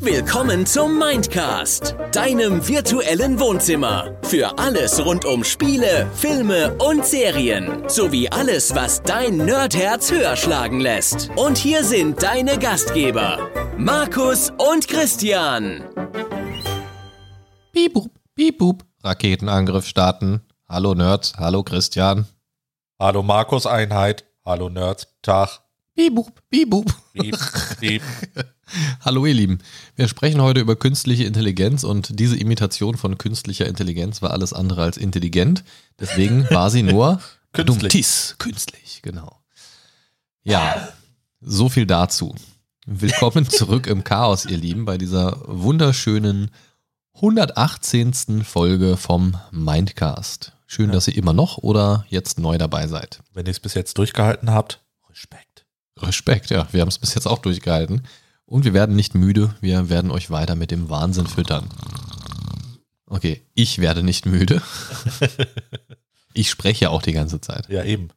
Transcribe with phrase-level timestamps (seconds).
[0.00, 4.16] Willkommen zum Mindcast, deinem virtuellen Wohnzimmer.
[4.22, 7.88] Für alles rund um Spiele, Filme und Serien.
[7.88, 11.30] Sowie alles, was dein Nerdherz höher schlagen lässt.
[11.36, 15.84] Und hier sind deine Gastgeber, Markus und Christian.
[17.72, 18.84] Bibub, bibub.
[19.04, 20.42] Raketenangriff starten.
[20.68, 22.26] Hallo Nerds, hallo Christian.
[22.98, 24.24] Hallo Markus Einheit.
[24.44, 25.08] Hallo Nerds.
[25.22, 25.60] Tag.
[25.94, 26.86] Bibub, bibub.
[27.12, 27.36] Piep,
[27.80, 28.02] piep.
[29.00, 29.58] Hallo ihr Lieben.
[29.96, 34.82] Wir sprechen heute über künstliche Intelligenz und diese Imitation von künstlicher Intelligenz war alles andere
[34.82, 35.64] als intelligent.
[35.98, 37.20] Deswegen war sie nur
[37.52, 37.80] Künstlich.
[37.80, 39.40] dummtis, künstlich, genau.
[40.44, 40.88] Ja,
[41.40, 42.34] so viel dazu.
[42.86, 46.52] Willkommen zurück im Chaos, ihr Lieben, bei dieser wunderschönen
[47.14, 48.44] 118.
[48.44, 50.52] Folge vom Mindcast.
[50.68, 53.20] Schön, dass ihr immer noch oder jetzt neu dabei seid.
[53.34, 55.49] Wenn ihr es bis jetzt durchgehalten habt, Respekt.
[56.02, 56.66] Respekt, ja.
[56.72, 58.02] Wir haben es bis jetzt auch durchgehalten.
[58.46, 59.54] Und wir werden nicht müde.
[59.60, 61.68] Wir werden euch weiter mit dem Wahnsinn füttern.
[63.06, 64.62] Okay, ich werde nicht müde.
[66.32, 67.68] Ich spreche ja auch die ganze Zeit.
[67.68, 68.08] Ja, eben.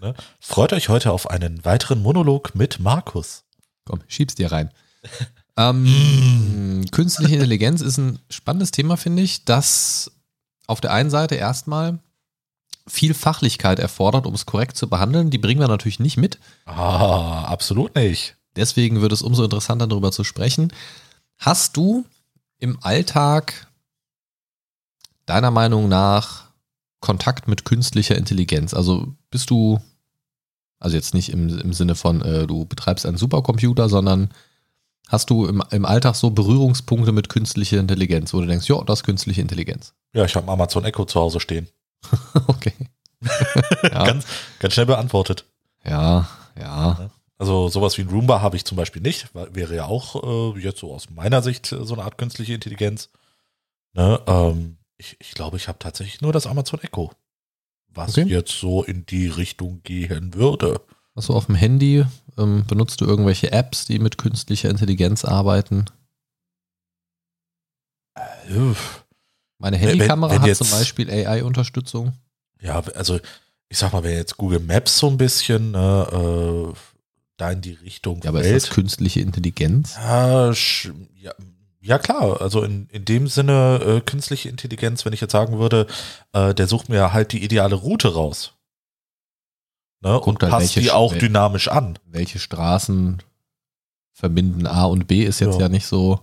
[0.00, 0.14] ne?
[0.40, 3.44] Freut euch heute auf einen weiteren Monolog mit Markus.
[3.84, 4.70] Komm, schieb's dir rein.
[5.56, 10.12] ähm, künstliche Intelligenz ist ein spannendes Thema, finde ich, das
[10.66, 11.98] auf der einen Seite erstmal
[12.88, 15.30] viel Fachlichkeit erfordert, um es korrekt zu behandeln.
[15.30, 16.38] Die bringen wir natürlich nicht mit.
[16.64, 18.36] Ah, absolut nicht.
[18.56, 20.72] Deswegen wird es umso interessanter, darüber zu sprechen.
[21.36, 22.04] Hast du
[22.58, 23.68] im Alltag
[25.26, 26.48] deiner Meinung nach
[27.00, 28.74] Kontakt mit künstlicher Intelligenz?
[28.74, 29.80] Also bist du,
[30.80, 34.30] also jetzt nicht im, im Sinne von, äh, du betreibst einen Supercomputer, sondern
[35.06, 39.00] hast du im, im Alltag so Berührungspunkte mit künstlicher Intelligenz, wo du denkst, ja, das
[39.00, 39.94] ist künstliche Intelligenz.
[40.14, 41.68] Ja, ich habe Amazon Echo zu Hause stehen.
[42.46, 42.74] okay.
[43.82, 44.26] ja, Ganz,
[44.60, 45.44] ganz schnell beantwortet.
[45.84, 47.10] ja, ja.
[47.40, 49.28] Also sowas wie ein Roomba habe ich zum Beispiel nicht.
[49.32, 53.10] Wäre ja auch äh, jetzt so aus meiner Sicht äh, so eine Art künstliche Intelligenz.
[53.92, 54.20] Ne?
[54.26, 57.12] Ähm, ich, ich glaube, ich habe tatsächlich nur das Amazon Echo.
[57.94, 58.28] Was Okay.
[58.28, 60.80] jetzt so in die Richtung gehen würde.
[61.14, 62.04] Hast du auf dem Handy,
[62.36, 65.84] ähm, benutzt du irgendwelche Apps, die mit künstlicher Intelligenz arbeiten?
[68.14, 68.74] Äh,
[69.58, 72.12] Meine Wenn- Handykamera wenn hat jetzt- zum Beispiel AI-Unterstützung.
[72.60, 73.18] Ja, also
[73.68, 76.74] ich sag mal, wenn jetzt Google Maps so ein bisschen ne, äh,
[77.36, 79.94] da in die Richtung Ja, aber ist das künstliche Intelligenz?
[79.96, 81.32] ja, ja,
[81.80, 85.86] ja klar, also in, in dem Sinne äh, künstliche Intelligenz, wenn ich jetzt sagen würde,
[86.32, 88.54] äh, der sucht mir halt die ideale Route raus.
[90.00, 91.98] Ne, und halt, passt die auch Sch- dynamisch an.
[92.06, 93.20] Welche Straßen
[94.12, 95.68] verbinden A und B ist jetzt ja, Ja.
[95.68, 96.20] nicht so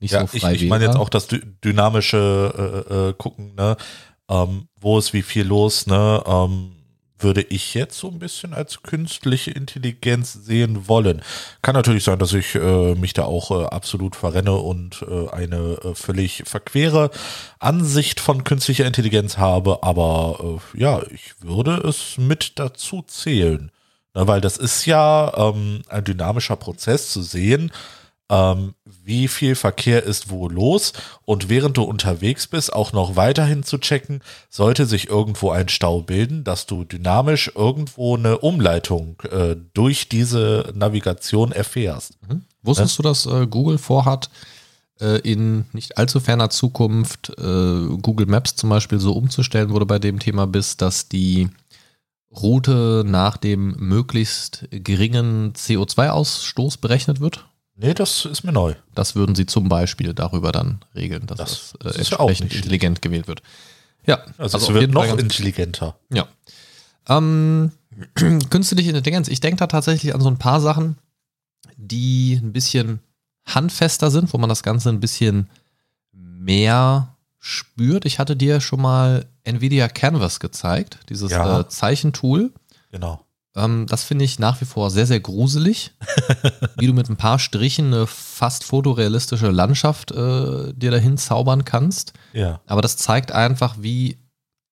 [0.00, 3.54] nicht Ja, so ich, frei ich meine jetzt auch das dy dynamische äh, äh, gucken,
[3.54, 3.76] ne?
[4.30, 6.22] Ähm, wo ist wie viel los, ne?
[6.26, 6.72] Ähm,
[7.20, 11.22] würde ich jetzt so ein bisschen als künstliche Intelligenz sehen wollen.
[11.62, 15.78] Kann natürlich sein, dass ich äh, mich da auch äh, absolut verrenne und äh, eine
[15.82, 17.10] äh, völlig verquere
[17.58, 23.72] Ansicht von künstlicher Intelligenz habe, aber äh, ja, ich würde es mit dazu zählen.
[24.14, 27.72] Ne, weil das ist ja ähm, ein dynamischer Prozess zu sehen,
[28.30, 30.92] ähm, wie viel Verkehr ist wo los
[31.24, 36.02] und während du unterwegs bist, auch noch weiterhin zu checken, sollte sich irgendwo ein Stau
[36.02, 42.18] bilden, dass du dynamisch irgendwo eine Umleitung äh, durch diese Navigation erfährst.
[42.28, 42.42] Mhm.
[42.62, 44.30] Wusstest du, dass äh, Google vorhat,
[45.00, 49.86] äh, in nicht allzu ferner Zukunft äh, Google Maps zum Beispiel so umzustellen, wo du
[49.86, 51.48] bei dem Thema bist, dass die
[52.30, 57.48] Route nach dem möglichst geringen CO2-Ausstoß berechnet wird?
[57.80, 58.74] Nee, das ist mir neu.
[58.94, 62.56] Das würden sie zum Beispiel darüber dann regeln, dass Das- das, äh, ja entsprechend nicht
[62.56, 63.42] intelligent gewählt wird.
[64.04, 65.96] Ja, Also, es auf wird noch intelligenter.
[66.12, 66.26] Ja.
[67.08, 67.70] Ähm,
[68.50, 69.28] künstliche Intelligenz.
[69.28, 70.96] Ich denke da tatsächlich an so ein paar Sachen,
[71.76, 72.98] die ein bisschen
[73.46, 75.48] handfester sind, wo man das Ganze ein bisschen
[76.12, 78.04] mehr spürt.
[78.06, 81.60] Ich hatte dir schon mal Nvidia Canvas gezeigt, dieses Ja.
[81.60, 82.52] äh, Zeichentool.
[82.90, 83.24] Genau.
[83.58, 85.92] Ähm, das finde ich nach wie vor sehr, sehr gruselig,
[86.78, 92.12] wie du mit ein paar Strichen eine fast fotorealistische Landschaft äh, dir dahin zaubern kannst.
[92.32, 92.60] Ja.
[92.66, 94.18] Aber das zeigt einfach, wie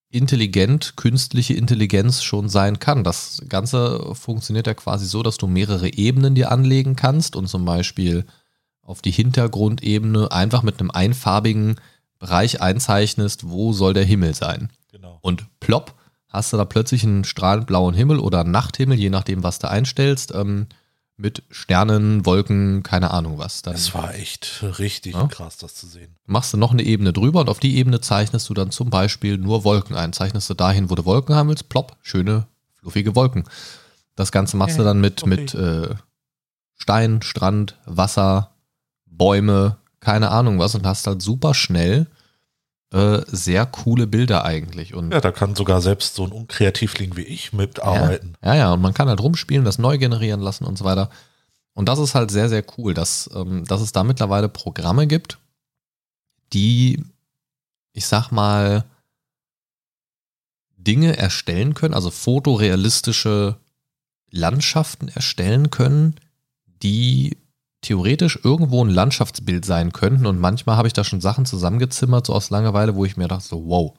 [0.09, 3.03] intelligent künstliche Intelligenz schon sein kann.
[3.03, 7.65] Das Ganze funktioniert ja quasi so, dass du mehrere Ebenen dir anlegen kannst und zum
[7.65, 8.25] Beispiel
[8.81, 11.75] auf die Hintergrundebene einfach mit einem einfarbigen
[12.19, 14.69] Bereich einzeichnest, wo soll der Himmel sein.
[14.91, 15.19] Genau.
[15.21, 15.93] Und plopp,
[16.29, 19.69] hast du da plötzlich einen strahlend blauen Himmel oder einen Nachthimmel, je nachdem, was du
[19.69, 20.67] einstellst, ähm,
[21.19, 23.63] mit Sternen, Wolken, keine Ahnung was.
[23.63, 25.25] Dann Das war echt richtig Ja.
[25.27, 26.15] krass, das zu sehen.
[26.27, 29.37] machst du noch eine Ebene drüber und auf die Ebene zeichnest du dann zum Beispiel
[29.39, 30.13] nur Wolken ein.
[30.13, 33.45] Zeichnest du dahin, wo du Wolken haben willst, plopp, schöne, fluffige Wolken.
[34.15, 35.29] Das Ganze machst du Okay, dann mit, okay.
[35.29, 35.95] mit äh,
[36.75, 38.51] Stein, Strand, Wasser,
[39.07, 42.05] Bäume, keine Ahnung was und hast halt super schnell
[42.93, 44.93] äh, sehr coole Bilder eigentlich.
[44.93, 48.37] Und Ja, da kann sogar selbst so ein Unkreativling wie ich mitarbeiten.
[48.43, 51.09] Ja, ja, und man kann halt rumspielen, das neu generieren lassen und so weiter.
[51.73, 55.37] Und das ist halt sehr, sehr cool, dass, ähm, dass es da mittlerweile Programme gibt,
[56.53, 57.03] die,
[57.93, 58.85] ich sag mal,
[60.77, 63.57] Dinge erstellen können, also fotorealistische
[64.31, 66.15] Landschaften erstellen können,
[66.81, 67.37] die
[67.87, 70.25] theoretisch irgendwo ein Landschaftsbild sein könnten.
[70.25, 73.47] Und manchmal habe ich da schon Sachen zusammengezimmert, so aus Langeweile, wo ich mir dachte,
[73.47, 73.93] so, wow,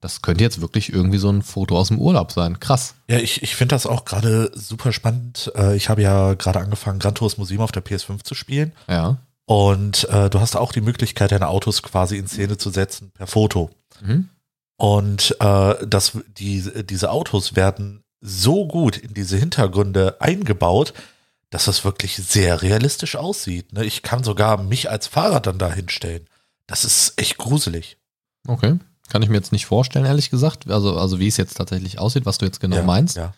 [0.00, 2.60] das könnte jetzt wirklich irgendwie so ein Foto aus dem Urlaub sein.
[2.60, 2.94] Krass.
[3.08, 5.50] Ja, ich, ich finde das auch gerade super spannend.
[5.56, 8.72] Äh, Ich habe ja gerade angefangen, Gran Turismo 7 auf der PS5 zu spielen.
[8.88, 9.16] Ja.
[9.46, 13.26] Und äh, du hast auch die Möglichkeit, deine Autos quasi in Szene zu setzen per
[13.26, 13.70] Foto.
[14.02, 14.28] Mhm.
[14.76, 20.94] Und äh, das, die, diese Autos werden so gut in diese Hintergründe eingebaut,
[21.54, 23.72] dass das wirklich sehr realistisch aussieht.
[23.72, 23.84] Ne?
[23.84, 26.26] Ich kann sogar mich als Fahrer dann da hinstellen.
[26.66, 27.96] Das ist echt gruselig.
[28.48, 28.80] Okay.
[29.08, 30.68] Kann ich mir jetzt nicht vorstellen, ehrlich gesagt.
[30.68, 33.16] Also, also wie es jetzt tatsächlich aussieht, was du jetzt genau ja, meinst.
[33.16, 33.34] Ja.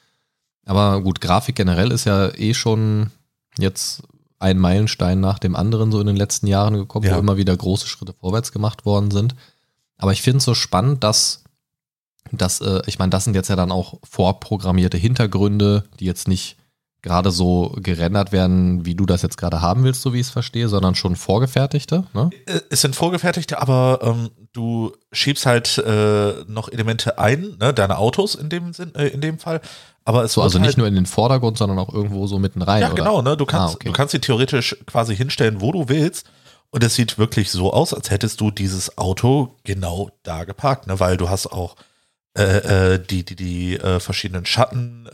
[0.65, 3.11] Aber gut, Grafik generell ist ja eh schon
[3.59, 4.03] jetzt
[4.39, 7.17] ein Meilenstein nach dem anderen so in den letzten Jahren gekommen, Ja.
[7.17, 9.35] wo immer wieder große Schritte vorwärts gemacht worden sind.
[9.99, 11.45] Aber ich finde es so spannend, dass,
[12.33, 16.57] dass äh, ich meine, das sind jetzt ja dann auch vorprogrammierte Hintergründe, die jetzt nicht
[17.07, 20.31] gerade so gerendert werden, wie du das jetzt gerade haben willst, so wie ich es
[20.33, 22.05] verstehe, sondern schon vorgefertigte.
[22.13, 22.31] Ne?
[22.47, 27.73] Äh, Es sind vorgefertigte, aber ähm, du schiebst halt äh, noch Elemente ein, ne?
[27.73, 29.61] deine Autos in dem Sinn, äh, in dem Fall.
[30.05, 32.63] Aber es So, also halt, nicht nur in den Vordergrund, sondern auch irgendwo so mitten
[32.63, 32.83] rein.
[32.83, 32.97] Ja, oder?
[32.97, 33.37] genau, ne?
[33.37, 33.89] Du kannst, Ah, okay.
[33.89, 36.27] du kannst sie theoretisch quasi hinstellen, wo du willst.
[36.71, 40.99] Und es sieht wirklich so aus, als hättest du dieses Auto genau da geparkt, ne?
[40.99, 41.77] Weil du hast auch
[42.37, 45.07] äh, äh, die, die, die äh, verschiedenen Schatten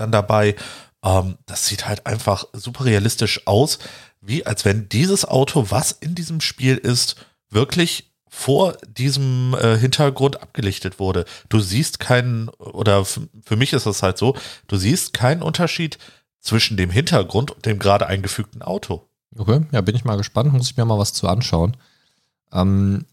[0.00, 0.56] dann dabei.
[1.04, 3.78] Ähm, das sieht halt einfach super realistisch aus,
[4.20, 7.16] wie als wenn dieses Auto, was in diesem Spiel ist,
[7.48, 11.24] wirklich vor diesem äh, Hintergrund abgelichtet wurde.
[11.48, 14.36] Du siehst keinen, oder für mich ist das halt so,
[14.68, 15.98] du siehst keinen Unterschied
[16.38, 19.08] zwischen dem Hintergrund und dem gerade eingefügten Auto.
[19.36, 21.76] Okay, ja, bin ich mal gespannt, muss ich mir mal was zu anschauen.
[22.52, 23.04] Ähm,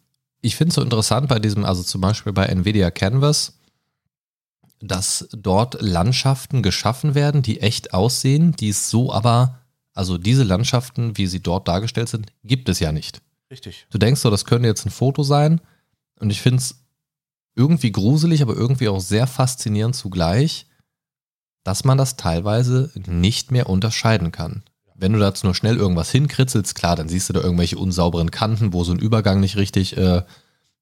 [0.42, 3.56] ich finde es so interessant bei diesem, also zum Beispiel bei Nvidia Canvas,
[4.80, 9.60] dass dort Landschaften geschaffen werden, die echt aussehen, die es so aber,
[9.94, 13.22] also diese Landschaften, wie sie dort dargestellt sind, gibt es ja nicht.
[13.50, 13.88] Richtig.
[13.90, 15.62] Du denkst so, das könnte jetzt ein Foto sein
[16.20, 16.84] und ich finde es
[17.56, 20.68] irgendwie gruselig, aber irgendwie auch sehr faszinierend zugleich,
[21.64, 24.64] dass man das teilweise nicht mehr unterscheiden kann.
[24.96, 28.74] Wenn du dazu nur schnell irgendwas hinkritzelst, klar, dann siehst du da irgendwelche unsauberen Kanten,
[28.74, 30.24] wo so ein Übergang nicht richtig äh,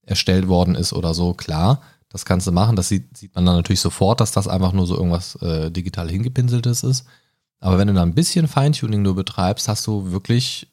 [0.04, 2.76] erstellt worden ist oder so, klar, das kannst du machen.
[2.76, 6.10] Das sieht, sieht man dann natürlich sofort, dass das einfach nur so irgendwas äh, digital
[6.10, 7.06] hingepinseltes ist.
[7.60, 10.68] Aber wenn du da ein bisschen Feintuning nur betreibst, hast du wirklich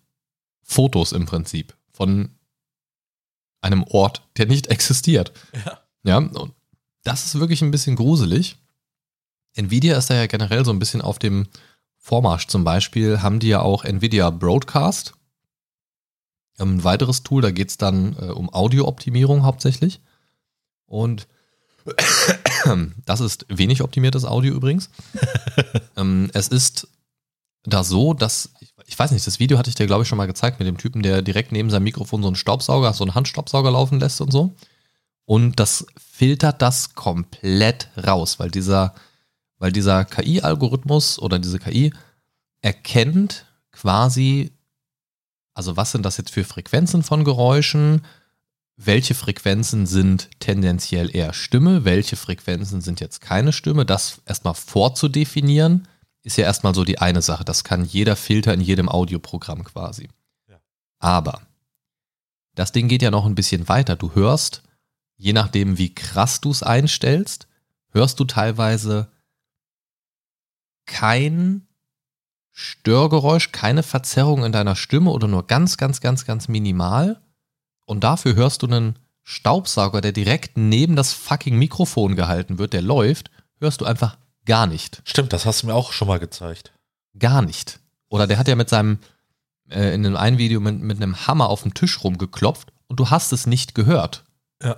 [0.63, 2.31] Fotos im Prinzip von
[3.61, 5.33] einem Ort, der nicht existiert.
[5.65, 5.79] Ja.
[6.05, 6.53] Ja, und
[7.05, 8.57] das ist wirklich ein bisschen gruselig.
[9.55, 11.47] Nvidia ist da ja generell so ein bisschen auf dem
[11.97, 12.49] Vormarsch.
[12.49, 15.15] Zum Beispiel haben die ja auch Nvidia Broadcast.
[16.59, 20.01] Ähm, Ein weiteres Tool, da geht es dann äh, um Audiooptimierung hauptsächlich.
[20.93, 21.27] Und
[23.07, 24.91] das ist wenig optimiertes Audio übrigens.
[25.97, 26.87] ähm, es ist
[27.65, 30.19] da so, dass, ich, ich weiß nicht, das Video hatte ich dir, glaube ich, schon
[30.19, 33.15] mal gezeigt mit dem Typen, der direkt neben seinem Mikrofon so einen Staubsauger, so einen
[33.15, 34.55] Handstaubsauger laufen lässt und so.
[35.25, 38.95] Und das filtert das komplett raus, weil dieser,
[39.59, 41.95] weil dieser KI-Algorithmus oder diese KI
[42.61, 44.53] erkennt quasi,
[45.55, 48.03] also was sind das jetzt für Frequenzen von Geräuschen,
[48.87, 55.89] welche Frequenzen sind tendenziell eher Stimme, welche Frequenzen sind jetzt keine Stimme, das erstmal vorzudefinieren,
[56.23, 57.45] ist ja erstmal so die eine Sache.
[57.45, 60.09] Das kann jeder Filter in jedem Audioprogramm quasi.
[60.49, 60.61] Ja.
[60.99, 61.43] Aber
[62.55, 63.97] das Ding geht ja noch ein bisschen weiter.
[63.97, 64.63] Du hörst,
[65.17, 67.49] je nachdem, wie krass du es einstellst,
[67.91, 69.11] hörst du teilweise
[70.87, 71.67] kein
[72.51, 77.21] Störgeräusch, keine Verzerrung in deiner Stimme oder nur ganz, ganz, ganz, ganz minimal.
[77.85, 82.83] Und dafür hörst du einen Staubsauger, der direkt neben das fucking Mikrofon gehalten wird, der
[82.83, 85.03] läuft, hörst du einfach gar nicht.
[85.05, 86.73] Stimmt, das hast du mir auch schon mal gezeigt.
[87.19, 87.79] Gar nicht.
[88.09, 88.99] Oder der hat ja mit seinem,
[89.71, 93.11] äh, in dem einen Video mit, mit einem Hammer auf dem Tisch rumgeklopft und du
[93.11, 94.25] hast es nicht gehört.
[94.63, 94.77] Ja.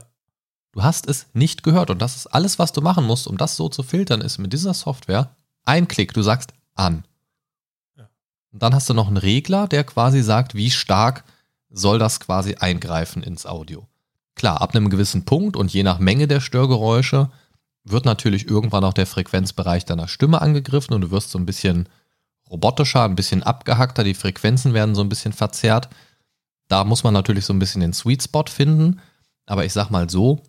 [0.73, 1.91] Du hast es nicht gehört.
[1.91, 4.53] Und das ist alles, was du machen musst, um das so zu filtern, ist mit
[4.53, 5.35] dieser Software
[5.65, 6.13] ein Klick.
[6.13, 7.05] Du sagst an.
[7.97, 8.09] Ja.
[8.53, 11.25] Und dann hast du noch einen Regler, der quasi sagt, wie stark
[11.75, 13.87] soll das quasi eingreifen ins Audio.
[14.37, 17.31] Klar, ab einem gewissen Punkt und je nach Menge der Störgeräusche
[17.85, 21.88] wird natürlich irgendwann auch der Frequenzbereich deiner Stimme angegriffen und du wirst so ein bisschen
[22.50, 25.88] robotischer, ein bisschen abgehackter, die Frequenzen werden so ein bisschen verzerrt.
[26.69, 29.00] Da muss man natürlich so ein bisschen den Sweet Spot finden.
[29.47, 30.43] Aber ich sag mal so,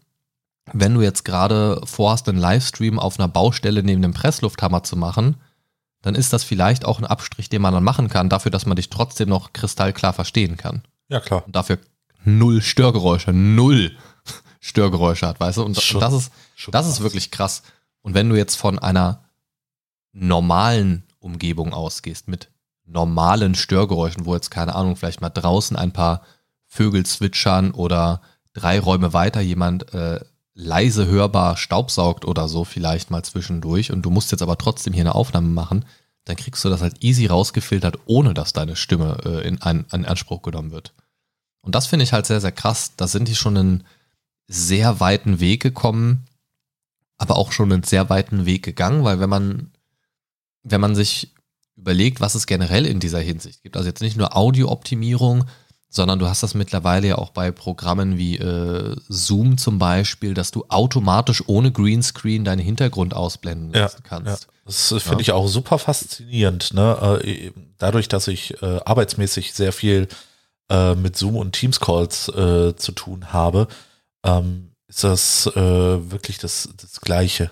[0.71, 5.35] wenn du jetzt gerade vorhast, einen Livestream auf einer Baustelle neben dem Presslufthammer zu machen,
[6.01, 8.75] dann ist das vielleicht auch ein Abstrich, den man dann machen kann, dafür, dass man
[8.75, 10.83] dich trotzdem noch kristallklar verstehen kann.
[11.09, 11.43] Ja, klar.
[11.45, 11.77] Und dafür
[12.23, 13.95] null Störgeräusche, null
[14.59, 15.63] Störgeräusche hat, weißt du?
[15.63, 16.31] Und, Schon- das ist,
[16.71, 17.63] das ist wirklich krass.
[18.01, 19.23] Und wenn du jetzt von einer
[20.11, 22.49] normalen Umgebung ausgehst, mit
[22.85, 26.21] normalen Störgeräuschen, wo jetzt, keine Ahnung, vielleicht mal draußen ein paar
[26.67, 28.21] Vögel zwitschern oder
[28.53, 30.19] drei Räume weiter jemand äh,
[30.53, 35.03] leise hörbar staubsaugt oder so vielleicht mal zwischendurch und du musst jetzt aber trotzdem hier
[35.03, 35.83] eine Aufnahme machen,
[36.25, 40.05] dann kriegst du das halt easy rausgefiltert, ohne dass deine Stimme äh, in, an, in
[40.05, 40.93] Anspruch genommen wird.
[41.61, 42.93] Und das finde ich halt sehr, sehr krass.
[42.97, 43.83] Da sind die schon einen
[44.47, 46.25] sehr weiten Weg gekommen,
[47.17, 49.71] aber auch schon einen sehr weiten Weg gegangen, weil wenn man,
[50.63, 51.33] wenn man sich
[51.75, 55.45] überlegt, was es generell in dieser Hinsicht gibt, also jetzt nicht nur Audiooptimierung,
[55.95, 60.51] sondern du hast das mittlerweile ja auch bei Programmen wie äh, Zoom zum Beispiel, dass
[60.51, 64.43] du automatisch ohne Greenscreen deinen Hintergrund ausblenden Ja, lassen kannst.
[64.43, 64.49] Ja.
[64.65, 64.99] Das äh, Ja.
[64.99, 66.73] finde ich auch super faszinierend.
[66.73, 67.19] Ne?
[67.23, 70.07] Äh, Dadurch, dass ich äh, arbeitsmäßig sehr viel
[70.69, 73.67] äh, mit Zoom und Teams Calls äh, zu tun habe,
[74.25, 77.51] ähm, ist das äh, wirklich das, das Gleiche.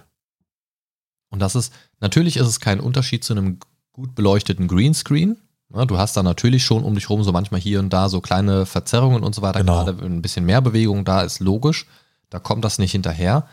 [1.29, 3.59] Und das ist, natürlich ist es kein Unterschied zu einem
[3.91, 5.37] gut beleuchteten Greenscreen.
[5.73, 8.21] Ja, du hast da natürlich schon um dich rum so manchmal hier und da so
[8.21, 9.59] kleine Verzerrungen und so weiter.
[9.59, 9.85] Genau.
[9.85, 11.87] Gerade ein bisschen mehr Bewegung da ist, logisch.
[12.29, 13.47] Da kommt das nicht hinterher.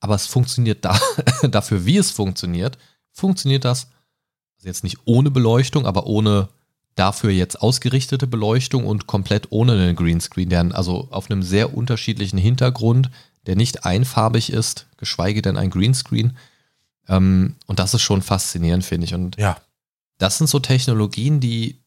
[0.00, 0.98] Aber es funktioniert da,
[1.42, 2.76] dafür, wie es funktioniert,
[3.12, 3.88] funktioniert das
[4.62, 6.48] also jetzt nicht ohne Beleuchtung, aber ohne
[6.94, 12.38] dafür jetzt ausgerichtete Beleuchtung und komplett ohne einen Greenscreen, der also auf einem sehr unterschiedlichen
[12.38, 13.10] Hintergrund,
[13.46, 16.36] der nicht einfarbig ist, geschweige denn ein Greenscreen.
[17.08, 19.14] Ähm, und das ist schon faszinierend, finde ich.
[19.14, 19.56] Und Ja,
[20.22, 21.82] das sind so Technologien, die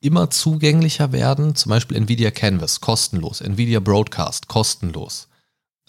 [0.00, 1.56] immer zugänglicher werden.
[1.56, 3.40] Zum Beispiel Nvidia Canvas, kostenlos.
[3.40, 5.26] Nvidia Broadcast, kostenlos.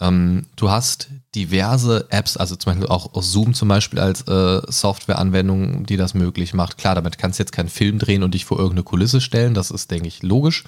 [0.00, 5.86] Ähm, du hast diverse Apps, also zum Beispiel auch Zoom zum Beispiel als äh, Softwareanwendung,
[5.86, 6.78] die das möglich macht.
[6.78, 9.54] Klar, damit kannst du jetzt keinen Film drehen und dich vor irgendeine Kulisse stellen.
[9.54, 10.64] Das ist, denke ich, logisch.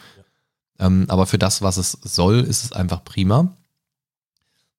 [0.79, 3.57] Ähm, aber für das, was es soll, ist es einfach prima.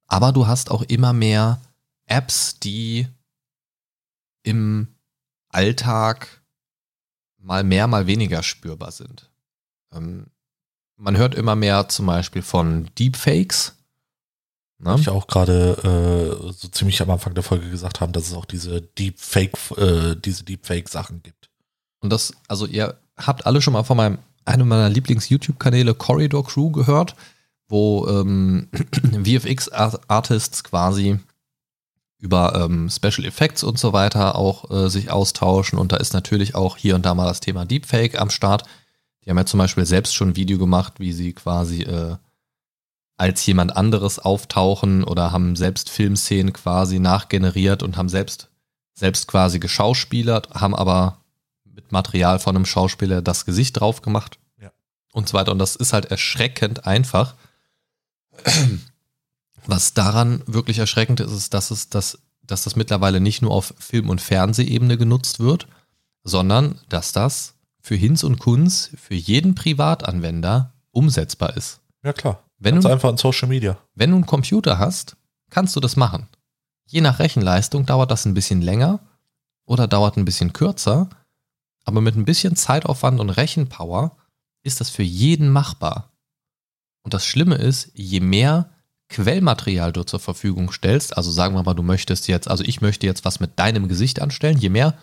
[0.07, 1.59] Aber du hast auch immer mehr
[2.05, 3.07] Apps, die
[4.43, 4.87] im
[5.49, 6.41] Alltag
[7.37, 9.29] mal mehr, mal weniger spürbar sind.
[9.93, 10.27] Ähm,
[10.97, 13.75] man hört immer mehr zum Beispiel von Deepfakes.
[14.79, 14.95] Ne?
[14.99, 18.45] ich auch gerade äh, so ziemlich am Anfang der Folge gesagt haben, dass es auch
[18.45, 21.49] diese Deepfake, äh, diese Deepfake-Sachen gibt.
[21.99, 26.71] Und das, also ihr habt alle schon mal von meinem, einem meiner Lieblings-YouTube-Kanäle Corridor Crew
[26.71, 27.15] gehört,
[27.67, 28.69] wo ähm,
[29.23, 31.19] VFX-Artists quasi
[32.19, 35.77] über ähm, Special Effects und so weiter auch äh, sich austauschen.
[35.77, 38.63] Und da ist natürlich auch hier und da mal das Thema Deepfake am Start.
[39.23, 42.15] Die haben ja zum Beispiel selbst schon ein Video gemacht, wie sie quasi äh,
[43.17, 48.49] als jemand anderes auftauchen oder haben selbst Filmszenen quasi nachgeneriert und haben selbst,
[48.93, 51.17] selbst quasi geschauspielert, haben aber
[51.65, 54.71] mit Material von einem Schauspieler das Gesicht drauf gemacht Ja.
[55.13, 55.51] und so weiter.
[55.51, 57.35] Und das ist halt erschreckend einfach.
[59.67, 63.73] Was daran wirklich erschreckend ist, ist, dass es das, dass das mittlerweile nicht nur auf
[63.77, 65.67] Film- und Fernsehebene genutzt wird,
[66.23, 71.81] sondern dass das für Hinz und Kunz, für jeden Privatanwender umsetzbar ist.
[72.03, 72.43] Ja, klar.
[72.59, 73.77] Wenn Ganz du, einfach in Social Media.
[73.93, 75.15] wenn du einen Computer hast,
[75.49, 76.27] kannst du das machen.
[76.85, 78.99] Je nach Rechenleistung dauert das ein bisschen länger
[79.65, 81.09] oder dauert ein bisschen kürzer,
[81.83, 84.17] aber mit ein bisschen Zeitaufwand und Rechenpower
[84.63, 86.11] ist das für jeden machbar.
[87.03, 88.69] Und das Schlimme ist, je mehr
[89.09, 93.05] Quellmaterial du zur Verfügung stellst, also sagen wir mal, du möchtest jetzt, also ich möchte
[93.05, 94.97] jetzt was mit deinem Gesicht anstellen, je mehr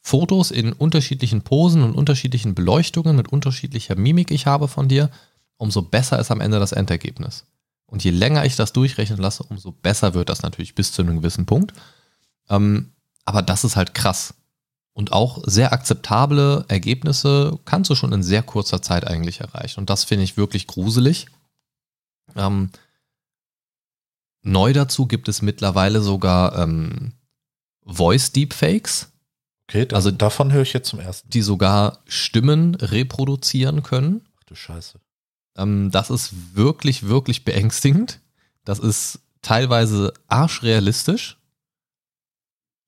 [0.00, 5.10] Fotos in unterschiedlichen Posen und unterschiedlichen Beleuchtungen mit unterschiedlicher Mimik ich habe von dir,
[5.56, 7.46] umso besser ist am Ende das Endergebnis.
[7.86, 11.16] Und je länger ich das durchrechnen lasse, umso besser wird das natürlich bis zu einem
[11.16, 11.72] gewissen Punkt.
[12.50, 12.92] Ähm,
[13.24, 14.34] aber das ist halt krass.
[14.92, 19.80] Und auch sehr akzeptable Ergebnisse kannst du schon in sehr kurzer Zeit eigentlich erreichen.
[19.80, 21.26] Und das finde ich wirklich gruselig.
[22.36, 22.70] Ähm,
[24.44, 27.12] neu dazu gibt es mittlerweile sogar ähm,
[27.84, 29.10] Voice Deepfakes,
[29.68, 31.30] Okay, Also- also davon höre ich jetzt zum ersten.
[31.30, 34.20] die sogar Stimmen reproduzieren können.
[34.38, 35.00] Ach du Scheiße.
[35.56, 38.20] Ähm, das ist wirklich, wirklich beängstigend.
[38.64, 41.38] Das ist teilweise arschrealistisch.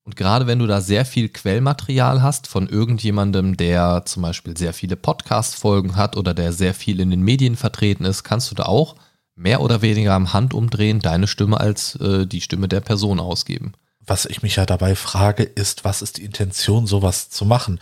[0.03, 4.73] Und gerade wenn du da sehr viel Quellmaterial hast von irgendjemandem, der zum Beispiel sehr
[4.73, 8.63] viele Podcast-Folgen hat oder der sehr viel in den Medien vertreten ist, kannst du da
[8.63, 8.95] auch
[9.37, 13.73] mehr oder weniger am Handumdrehen deine Stimme als äh, die Stimme der Person ausgeben.
[14.05, 17.79] Was ich mich ja dabei frage, ist, was ist die Intention, sowas zu machen?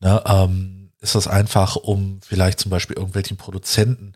[0.00, 4.12] Ne, ähm, ist das einfach, um vielleicht zum Beispiel irgendwelchen Produzenten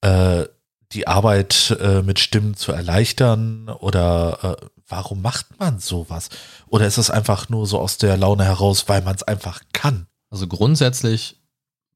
[0.00, 0.44] äh,
[0.92, 3.68] die Arbeit äh, mit Stimmen zu erleichtern?
[3.68, 6.28] Oder äh, warum macht man sowas?
[6.68, 10.06] Oder ist es einfach nur so aus der Laune heraus, weil man es einfach kann?
[10.30, 11.36] Also grundsätzlich,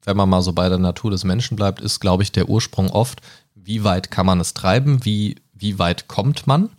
[0.05, 2.91] wenn man mal so bei der Natur des Menschen bleibt, ist, glaube ich, der Ursprung
[2.91, 3.21] oft,
[3.65, 6.71] wie weit kann man es treiben, wie, wie weit kommt man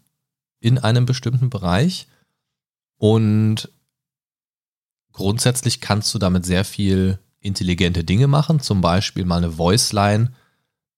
[0.60, 2.08] in einem bestimmten Bereich.
[2.98, 3.70] Und
[5.12, 10.32] grundsätzlich kannst du damit sehr viel intelligente Dinge machen, zum Beispiel mal eine Voiceline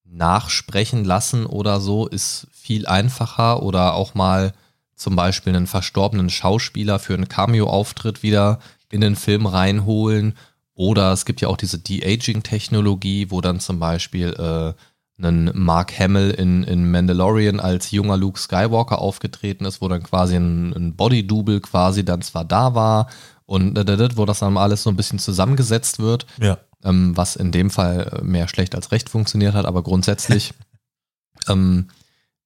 [0.04, 4.54] nachsprechen lassen oder so, ist viel einfacher oder auch mal
[4.96, 10.38] zum Beispiel einen verstorbenen Schauspieler für einen Cameo-Auftritt wieder in den Film reinholen.
[10.74, 14.74] Oder es gibt ja auch diese De-Aging-Technologie, wo dann zum Beispiel äh,
[15.18, 20.36] ein Mark Hamill in, in Mandalorian als junger Luke Skywalker aufgetreten ist, wo dann quasi
[20.36, 23.08] ein, ein Body-Double quasi dann zwar da war
[23.46, 26.26] und wo das dann alles so ein bisschen zusammengesetzt wird.
[26.40, 26.58] Ja.
[26.84, 30.54] Ähm, was in dem Fall mehr schlecht als recht funktioniert hat, aber grundsätzlich
[31.48, 31.88] ähm,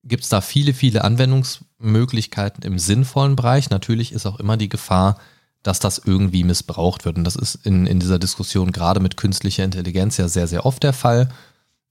[0.04, 3.70] gibt es da viele, viele Anwendungsmöglichkeiten im sinnvollen Bereich.
[3.70, 5.18] Natürlich ist auch immer die Gefahr,
[5.64, 7.18] dass das irgendwie missbraucht wird.
[7.18, 10.84] Und das ist in, in dieser Diskussion gerade mit künstlicher Intelligenz ja sehr, sehr oft
[10.84, 11.30] der Fall.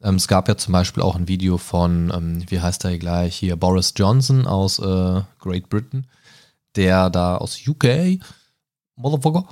[0.03, 3.37] Ähm, es gab ja zum Beispiel auch ein Video von, ähm, wie heißt er gleich
[3.37, 6.07] hier, Boris Johnson aus äh, Great Britain,
[6.77, 8.21] der da aus UK,
[8.97, 9.49] Motherfucker,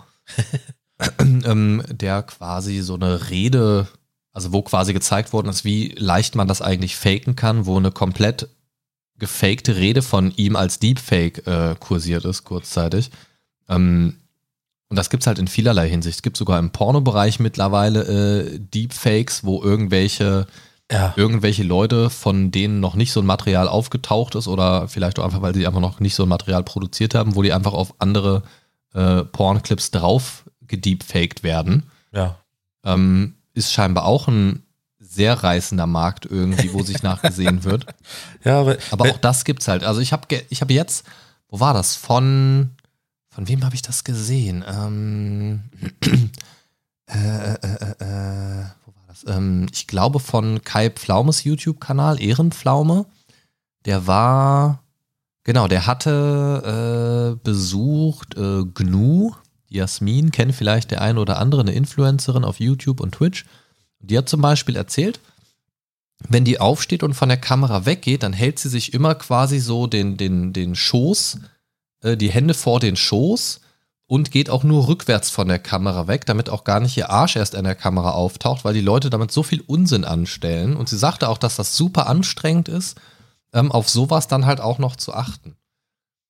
[1.20, 3.88] ähm, der quasi so eine Rede,
[4.32, 7.90] also wo quasi gezeigt worden ist, wie leicht man das eigentlich faken kann, wo eine
[7.90, 8.48] komplett
[9.18, 13.10] gefakte Rede von ihm als Deepfake äh, kursiert ist, kurzzeitig.
[13.68, 14.18] Ähm,
[14.88, 16.16] und das gibt es halt in vielerlei Hinsicht.
[16.16, 18.02] Es gibt sogar im Pornobereich mittlerweile
[18.44, 20.46] äh, Deepfakes, wo irgendwelche,
[20.90, 21.12] Ja.
[21.16, 25.42] irgendwelche Leute, von denen noch nicht so ein Material aufgetaucht ist oder vielleicht auch einfach,
[25.42, 28.42] weil sie einfach noch nicht so ein Material produziert haben, wo die einfach auf andere
[28.94, 31.84] äh, Pornclips drauf gedeepfaked werden.
[32.12, 32.36] Ja.
[32.84, 34.62] Ähm, ist scheinbar auch ein
[35.00, 37.86] sehr reißender Markt irgendwie, wo sich nachgesehen wird.
[38.44, 39.82] Ja, aber, Aber auch das gibt's halt.
[39.82, 41.04] Also ich habe ich habe jetzt,
[41.48, 41.96] wo war das?
[41.96, 42.70] Von
[43.36, 44.64] von wem habe ich das gesehen?
[44.66, 45.64] Ähm,
[47.06, 49.26] äh, äh, äh, äh, wo war das?
[49.28, 53.04] Ähm, ich glaube von Kai Pflaumes YouTube-Kanal, Ehrenpflaume.
[53.84, 54.82] Der war,
[55.44, 59.32] genau, der hatte äh, besucht äh, Gnu,
[59.68, 63.44] Jasmin, kennt vielleicht der eine oder andere, eine Influencerin auf YouTube und Twitch.
[64.00, 65.20] Die hat zum Beispiel erzählt,
[66.26, 69.86] wenn die aufsteht und von der Kamera weggeht, dann hält sie sich immer quasi so
[69.86, 71.40] den, den, den Schoß,
[72.06, 73.60] äh, die Hände vor den Schoß
[74.06, 77.36] und geht auch nur rückwärts von der Kamera weg, damit auch gar nicht ihr Arsch
[77.36, 80.76] erst an der Kamera auftaucht, weil die Leute damit so viel Unsinn anstellen.
[80.76, 82.98] Und sie sagte auch, dass das super anstrengend ist,
[83.52, 85.56] ähm, auf sowas dann halt auch noch zu achten.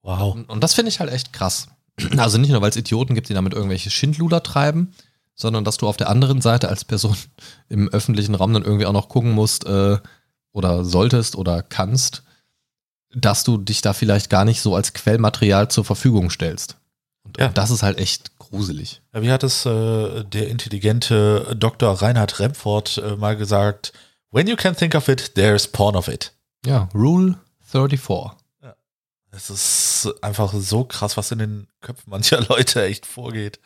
[0.02, 0.34] wow.
[0.34, 1.68] Und, und das finde ich halt echt krass.
[2.16, 4.92] Also nicht nur, weil es Idioten gibt, die damit irgendwelche Schindluder treiben,
[5.34, 7.16] sondern dass du auf der anderen Seite als Person
[7.68, 9.98] im öffentlichen Raum dann irgendwie auch noch gucken musst äh,
[10.52, 12.22] oder solltest oder kannst,
[13.14, 16.76] dass du dich da vielleicht gar nicht so als Quellmaterial zur Verfügung stellst.
[17.24, 17.48] Und, Ja.
[17.48, 19.00] und das ist halt echt gruselig.
[19.14, 21.92] Ja, wie hat es äh, der intelligente Dr.
[21.94, 23.92] Reinhard Remford äh, mal gesagt?
[24.30, 26.32] When you can think of it, there's porn of it.
[26.64, 28.32] Ja, Rule 34.
[29.32, 33.60] Es ist einfach so krass, was in den Köpfen mancher Leute echt vorgeht.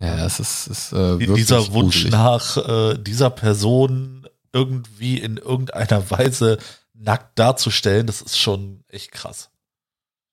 [0.00, 2.12] Ja, es ist, ist äh, dieser Wunsch gruselig.
[2.12, 6.58] nach äh, dieser Person irgendwie in irgendeiner Weise
[6.94, 9.50] nackt darzustellen, das ist schon echt krass.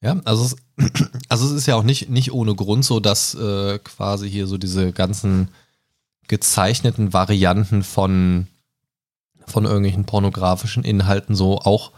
[0.02, 0.56] Ja, also es,
[1.30, 4.58] also es ist ja auch nicht, nicht ohne Grund so, dass äh, quasi hier so
[4.58, 5.50] diese ganzen
[6.28, 8.48] gezeichneten Varianten von,
[9.46, 11.92] von irgendwelchen pornografischen Inhalten so auch,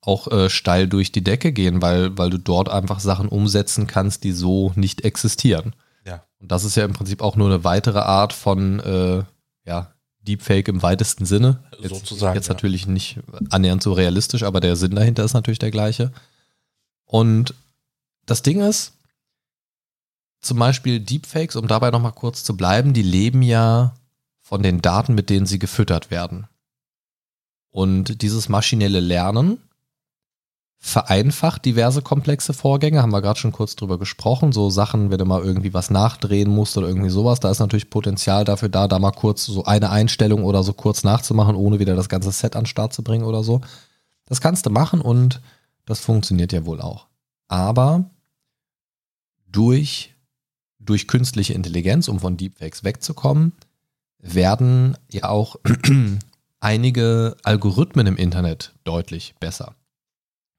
[0.00, 4.24] auch äh, steil durch die Decke gehen, weil, weil du dort einfach Sachen umsetzen kannst,
[4.24, 5.74] die so nicht existieren.
[6.04, 6.24] Ja.
[6.40, 9.22] Und das ist ja im Prinzip auch nur eine weitere Art von äh,
[9.66, 9.93] ja,
[10.24, 11.62] Deepfake im weitesten Sinne.
[11.78, 12.54] Jetzt, Sozusagen, Jetzt ja.
[12.54, 16.12] natürlich nicht annähernd so realistisch, aber der Sinn dahinter ist natürlich der gleiche.
[17.04, 17.54] Und
[18.26, 18.92] das Ding ist,
[20.40, 23.94] zum Beispiel Deepfakes, um dabei nochmal kurz zu bleiben, die leben ja
[24.40, 26.46] von den Daten, mit denen sie gefüttert werden.
[27.70, 29.58] Und dieses maschinelle Lernen
[30.86, 35.24] vereinfacht diverse komplexe Vorgänge, haben wir gerade schon kurz drüber gesprochen, so Sachen, wenn du
[35.24, 38.98] mal irgendwie was nachdrehen musst oder irgendwie sowas, da ist natürlich Potenzial dafür da, da
[38.98, 42.64] mal kurz so eine Einstellung oder so kurz nachzumachen, ohne wieder das ganze Set an
[42.64, 43.62] den Start zu bringen oder so.
[44.26, 45.40] Das kannst du machen und
[45.86, 47.06] das funktioniert ja wohl auch.
[47.48, 48.04] Aber
[49.46, 50.14] durch,
[50.80, 53.52] durch künstliche Intelligenz, um von Deepfakes wegzukommen,
[54.18, 55.56] werden ja auch
[56.60, 59.74] einige Algorithmen im Internet deutlich besser.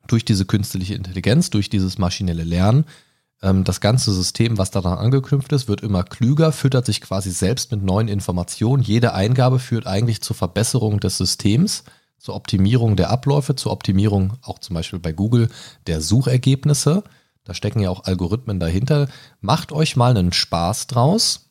[0.07, 2.85] Durch diese künstliche Intelligenz, durch dieses maschinelle Lernen
[3.41, 7.71] Ähm, das ganze System, was daran angeknüpft ist, wird immer klüger, füttert sich quasi selbst
[7.71, 8.81] mit neuen Informationen.
[8.81, 11.83] Jede Eingabe führt eigentlich zur Verbesserung des Systems,
[12.17, 15.49] zur Optimierung der Abläufe, zur Optimierung auch zum Beispiel bei Google
[15.85, 17.03] der Suchergebnisse.
[17.43, 19.07] Da stecken ja auch Algorithmen dahinter.
[19.41, 21.49] Macht euch mal einen Spaß draus,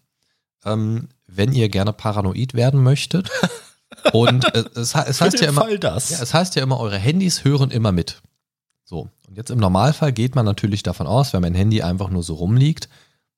[0.64, 3.30] ähm, wenn ihr gerne paranoid werden möchtet.
[4.12, 7.70] Und äh, es, es heißt ja immer, ja, es heißt ja immer, eure Handys hören
[7.70, 8.22] immer mit.
[8.84, 12.22] So, und jetzt im Normalfall geht man natürlich davon aus, wenn mein Handy einfach nur
[12.22, 12.88] so rumliegt,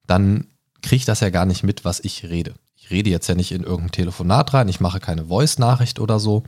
[0.06, 0.48] dann
[0.82, 2.54] kriege ich das ja gar nicht mit, was ich rede.
[2.74, 6.42] Ich rede jetzt ja nicht in irgendein Telefonat rein, ich mache keine Voice-Nachricht oder so.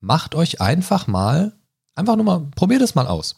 [0.00, 1.54] Macht euch einfach mal,
[1.94, 3.36] einfach nur mal, probiert es mal aus.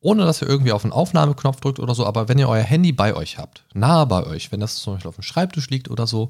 [0.00, 2.92] Ohne dass ihr irgendwie auf den Aufnahmeknopf drückt oder so, aber wenn ihr euer Handy
[2.92, 6.06] bei euch habt, nahe bei euch, wenn das zum Beispiel auf dem Schreibtisch liegt oder
[6.06, 6.28] so,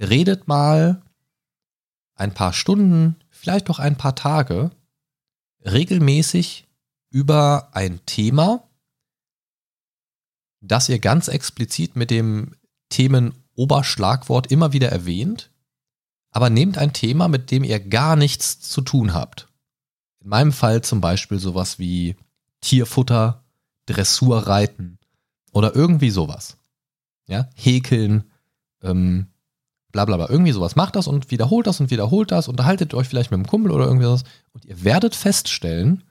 [0.00, 1.02] redet mal
[2.14, 4.70] ein paar Stunden, vielleicht auch ein paar Tage
[5.64, 6.66] regelmäßig
[7.12, 8.68] über ein Thema,
[10.60, 12.56] das ihr ganz explizit mit dem
[12.88, 15.50] Themenoberschlagwort immer wieder erwähnt,
[16.30, 19.48] aber nehmt ein Thema, mit dem ihr gar nichts zu tun habt.
[20.20, 22.16] In meinem Fall zum Beispiel sowas wie
[22.60, 23.44] Tierfutter,
[23.86, 24.98] Dressurreiten
[25.52, 26.56] oder irgendwie sowas.
[27.26, 28.30] Ja, häkeln,
[28.82, 29.26] ähm,
[29.90, 30.76] bla bla bla, irgendwie sowas.
[30.76, 33.84] Macht das und wiederholt das und wiederholt das, unterhaltet euch vielleicht mit einem Kumpel oder
[33.84, 36.04] irgendwie sowas und ihr werdet feststellen,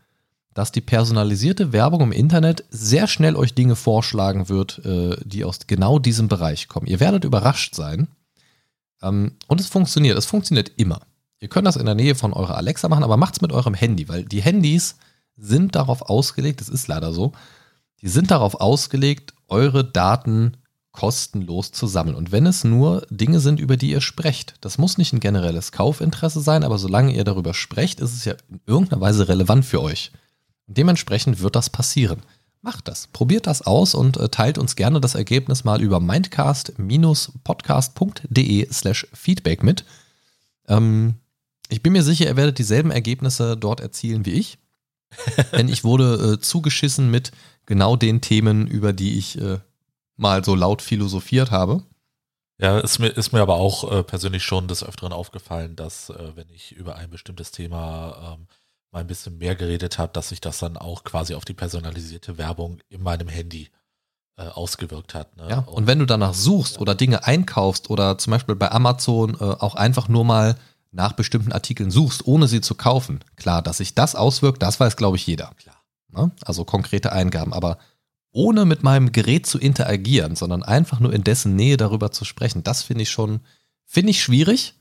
[0.53, 5.59] dass die personalisierte Werbung im Internet sehr schnell euch Dinge vorschlagen wird, äh, die aus
[5.67, 6.87] genau diesem Bereich kommen.
[6.87, 8.07] Ihr werdet überrascht sein.
[9.01, 10.17] Ähm, und es funktioniert.
[10.17, 11.01] Es funktioniert immer.
[11.39, 13.73] Ihr könnt das in der Nähe von eurer Alexa machen, aber macht es mit eurem
[13.73, 14.97] Handy, weil die Handys
[15.37, 17.31] sind darauf ausgelegt, das ist leider so,
[18.01, 20.57] die sind darauf ausgelegt, eure Daten
[20.91, 22.15] kostenlos zu sammeln.
[22.15, 25.71] Und wenn es nur Dinge sind, über die ihr sprecht, das muss nicht ein generelles
[25.71, 29.81] Kaufinteresse sein, aber solange ihr darüber sprecht, ist es ja in irgendeiner Weise relevant für
[29.81, 30.11] euch.
[30.73, 32.23] Dementsprechend wird das passieren.
[32.62, 38.71] Macht das, probiert das aus und äh, teilt uns gerne das Ergebnis mal über mindcast-podcast.de
[38.71, 39.84] slash Feedback mit.
[40.67, 41.15] Ähm,
[41.69, 44.60] ich bin mir sicher, ihr werdet dieselben Ergebnisse dort erzielen wie ich.
[45.53, 47.31] Denn ich wurde äh, zugeschissen mit
[47.65, 49.57] genau den Themen, über die ich äh,
[50.15, 51.84] mal so laut philosophiert habe.
[52.60, 56.36] Ja, ist mir, ist mir aber auch äh, persönlich schon des Öfteren aufgefallen, dass äh,
[56.36, 58.45] wenn ich über ein bestimmtes Thema ähm,
[58.91, 62.38] mal ein bisschen mehr geredet hat, dass sich das dann auch quasi auf die personalisierte
[62.38, 63.69] Werbung in meinem Handy
[64.38, 65.36] äh, ausgewirkt hat.
[65.38, 65.47] Ne?
[65.49, 69.36] Ja, und, und, wenn du danach suchst oder Dinge einkaufst oder zum Beispiel bei Amazon
[69.36, 70.56] äh, auch einfach nur mal
[70.91, 74.97] nach bestimmten Artikeln suchst, ohne sie zu kaufen, klar, dass sich das auswirkt, das weiß,
[74.97, 75.51] glaube ich, jeder.
[75.58, 75.82] Klar.
[76.10, 76.32] Ne?
[76.45, 77.77] Also konkrete Eingaben, aber
[78.34, 82.63] ohne mit meinem Gerät zu interagieren, sondern einfach nur in dessen Nähe darüber zu sprechen,
[82.63, 83.41] das finde ich schon,
[83.86, 84.75] finde ich schwierig.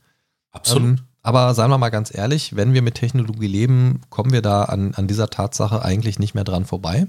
[0.51, 0.99] Absolut.
[0.99, 4.63] Ähm, aber seien wir mal ganz ehrlich, wenn wir mit Technologie leben, kommen wir da
[4.63, 7.07] an, an dieser Tatsache eigentlich nicht mehr dran vorbei.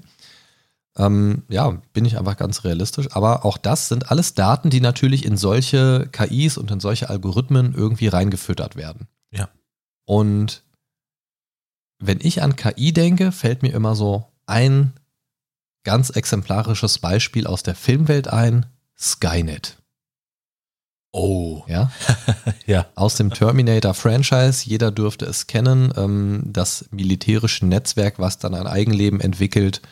[0.96, 3.08] Ähm, ja, bin ich einfach ganz realistisch.
[3.12, 7.74] Aber auch das sind alles Daten, die natürlich in solche KIs und in solche Algorithmen
[7.74, 9.08] irgendwie reingefüttert werden.
[9.30, 9.48] Ja.
[10.04, 10.62] Und
[11.98, 14.92] wenn ich an KI denke, fällt mir immer so ein
[15.84, 18.66] ganz exemplarisches Beispiel aus der Filmwelt ein:
[18.98, 19.78] Skynet.
[21.12, 21.62] Oh.
[21.68, 21.92] Ja.
[22.66, 22.86] ja.
[22.94, 29.20] Aus dem Terminator-Franchise, jeder dürfte es kennen, ähm, das militärische Netzwerk, was dann ein Eigenleben
[29.20, 29.82] entwickelt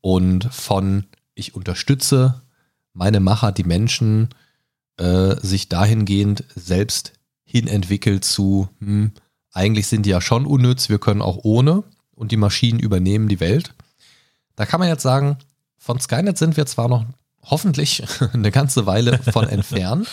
[0.00, 2.42] und von ich unterstütze
[2.92, 4.28] meine Macher, die Menschen,
[4.96, 7.12] äh, sich dahingehend selbst
[7.44, 9.12] hin entwickelt zu, hm,
[9.52, 11.84] eigentlich sind die ja schon unnütz, wir können auch ohne
[12.14, 13.74] und die Maschinen übernehmen die Welt.
[14.56, 15.38] Da kann man jetzt sagen,
[15.78, 17.04] von Skynet sind wir zwar noch
[17.42, 20.08] hoffentlich eine ganze Weile von entfernt,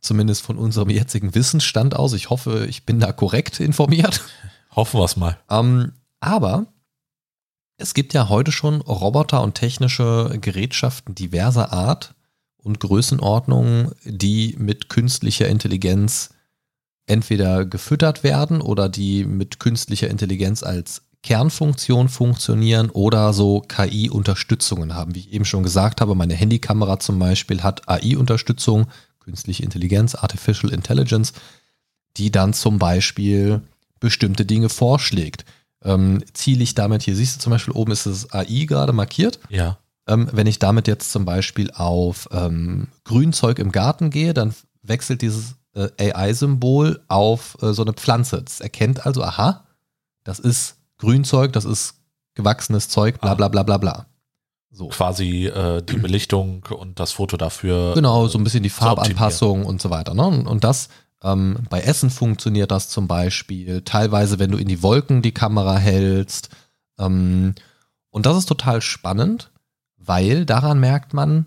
[0.00, 2.12] Zumindest von unserem jetzigen Wissensstand aus.
[2.12, 4.22] Ich hoffe, ich bin da korrekt informiert.
[4.76, 5.38] Hoffen wir es mal.
[5.50, 6.66] Ähm, aber
[7.78, 12.14] es gibt ja heute schon Roboter und technische Gerätschaften diverser Art
[12.56, 16.30] und Größenordnungen, die mit künstlicher Intelligenz
[17.06, 25.14] entweder gefüttert werden oder die mit künstlicher Intelligenz als Kernfunktion funktionieren oder so KI-Unterstützungen haben.
[25.14, 28.86] Wie ich eben schon gesagt habe, meine Handykamera zum Beispiel hat AI-Unterstützung
[29.28, 31.34] künstliche Intelligenz, Artificial Intelligence,
[32.16, 33.60] die dann zum Beispiel
[34.00, 35.44] bestimmte Dinge vorschlägt.
[35.84, 39.38] Ähm, ziele ich damit, hier siehst du zum Beispiel oben ist das AI gerade markiert.
[39.50, 39.76] Ja.
[40.06, 45.20] Ähm, wenn ich damit jetzt zum Beispiel auf ähm, Grünzeug im Garten gehe, dann wechselt
[45.20, 48.42] dieses äh, AI-Symbol auf äh, so eine Pflanze.
[48.46, 49.66] Es erkennt also, aha,
[50.24, 51.96] das ist Grünzeug, das ist
[52.34, 54.06] gewachsenes Zeug, bla bla bla bla bla.
[54.78, 54.88] So.
[54.88, 57.94] Quasi äh, die Belichtung und das Foto dafür.
[57.94, 60.14] Genau, so ein bisschen die Farbanpassung und so weiter.
[60.14, 60.24] Ne?
[60.24, 60.88] Und das
[61.24, 63.82] ähm, bei Essen funktioniert das zum Beispiel.
[63.82, 66.50] Teilweise, wenn du in die Wolken die Kamera hältst.
[66.96, 67.56] Ähm,
[68.10, 69.50] und das ist total spannend,
[69.96, 71.46] weil daran merkt man,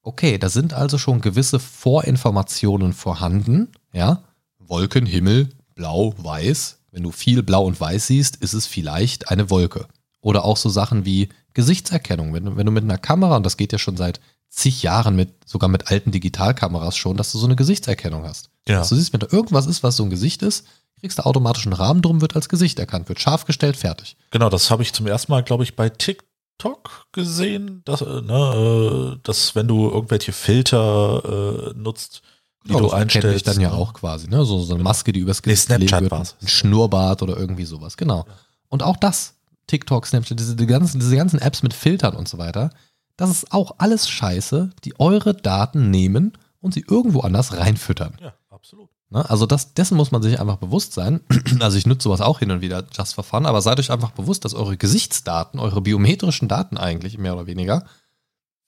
[0.00, 4.22] okay, da sind also schon gewisse Vorinformationen vorhanden, ja,
[4.58, 6.78] Wolken, Himmel, blau, weiß.
[6.92, 9.86] Wenn du viel blau und weiß siehst, ist es vielleicht eine Wolke.
[10.20, 12.32] Oder auch so Sachen wie Gesichtserkennung.
[12.34, 15.48] Wenn, wenn du mit einer Kamera, und das geht ja schon seit zig Jahren mit,
[15.48, 18.50] sogar mit alten Digitalkameras schon, dass du so eine Gesichtserkennung hast.
[18.68, 18.78] Ja.
[18.78, 20.66] Dass du siehst, wenn da irgendwas ist, was so ein Gesicht ist,
[20.98, 24.16] kriegst du automatisch einen Rahmen drum, wird als Gesicht erkannt, wird scharf gestellt, fertig.
[24.30, 29.14] Genau, das habe ich zum ersten Mal, glaube ich, bei TikTok gesehen, dass, äh, ne,
[29.16, 32.22] äh, dass wenn du irgendwelche Filter äh, nutzt,
[32.66, 33.46] die Ja, du einstellst.
[33.46, 34.44] dann ja auch quasi, ne?
[34.44, 36.36] So, so eine Maske, die übers Nee, Gesicht gelegt Snapchat wird, war's.
[36.42, 38.26] ein Schnurrbart oder irgendwie sowas, genau.
[38.68, 39.34] Und auch das,
[39.70, 42.70] TikTok, Snapchat, diese, die ganzen, diese ganzen Apps mit Filtern und so weiter,
[43.16, 48.16] das ist auch alles Scheiße, die eure Daten nehmen und sie irgendwo anders reinfüttern.
[48.20, 48.88] Ja, absolut.
[49.10, 49.28] Ne?
[49.28, 51.20] Also das, dessen muss man sich einfach bewusst sein.
[51.60, 54.12] Also ich nutze sowas auch hin und wieder just for fun, aber seid euch einfach
[54.12, 57.84] bewusst, dass eure Gesichtsdaten, eure biometrischen Daten eigentlich mehr oder weniger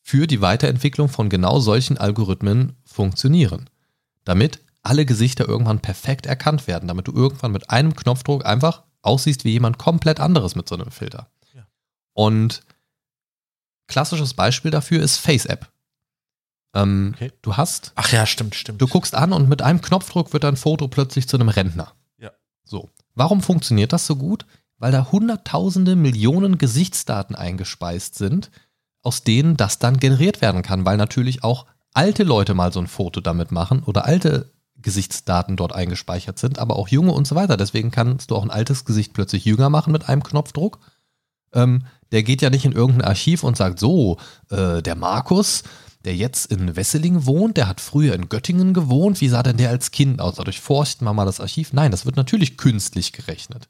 [0.03, 3.71] für die Weiterentwicklung von genau solchen Algorithmen funktionieren.
[4.25, 9.45] Damit alle Gesichter irgendwann perfekt erkannt werden, damit du irgendwann mit einem Knopfdruck einfach aussiehst
[9.45, 11.29] wie jemand komplett anderes mit so einem Filter.
[11.55, 11.67] Ja.
[12.15, 12.63] Und
[13.87, 15.71] klassisches Beispiel dafür ist FaceApp.
[16.75, 17.33] Ähm, Okay.
[17.43, 18.81] Du hast Ach ja, stimmt, stimmt.
[18.81, 21.93] Du guckst an und mit einem Knopfdruck wird dein Foto plötzlich zu einem Rentner.
[22.19, 22.31] Ja.
[22.65, 22.91] So.
[23.15, 24.47] Warum funktioniert das so gut?
[24.79, 28.51] Weil da hunderttausende Millionen Gesichtsdaten eingespeist sind,
[29.03, 32.87] aus denen das dann generiert werden kann, weil natürlich auch alte Leute mal so ein
[32.87, 34.51] Foto damit machen oder alte
[34.83, 37.57] Gesichtsdaten dort eingespeichert sind, aber auch junge und so weiter.
[37.57, 40.79] Deswegen kannst du auch ein altes Gesicht plötzlich jünger machen mit einem Knopfdruck.
[41.55, 44.19] Ähm, der geht ja nicht in irgendein Archiv und sagt, so,
[44.51, 45.63] äh, der Markus,
[46.05, 49.71] der jetzt in Wesseling wohnt, der hat früher in Göttingen gewohnt, wie sah denn der
[49.71, 50.37] als Kind aus?
[50.37, 51.73] Dadurch forchten wir mal das Archiv.
[51.73, 53.69] Nein, das wird natürlich künstlich gerechnet.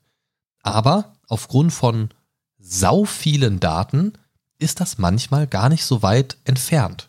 [0.62, 2.11] Aber aufgrund von
[2.59, 4.14] sau vielen Daten
[4.59, 7.09] ist das manchmal gar nicht so weit entfernt.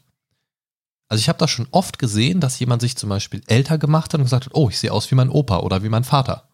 [1.10, 4.20] Also ich habe das schon oft gesehen, dass jemand sich zum Beispiel älter gemacht hat
[4.20, 6.48] und gesagt hat, oh, ich sehe aus wie mein Opa oder wie mein Vater.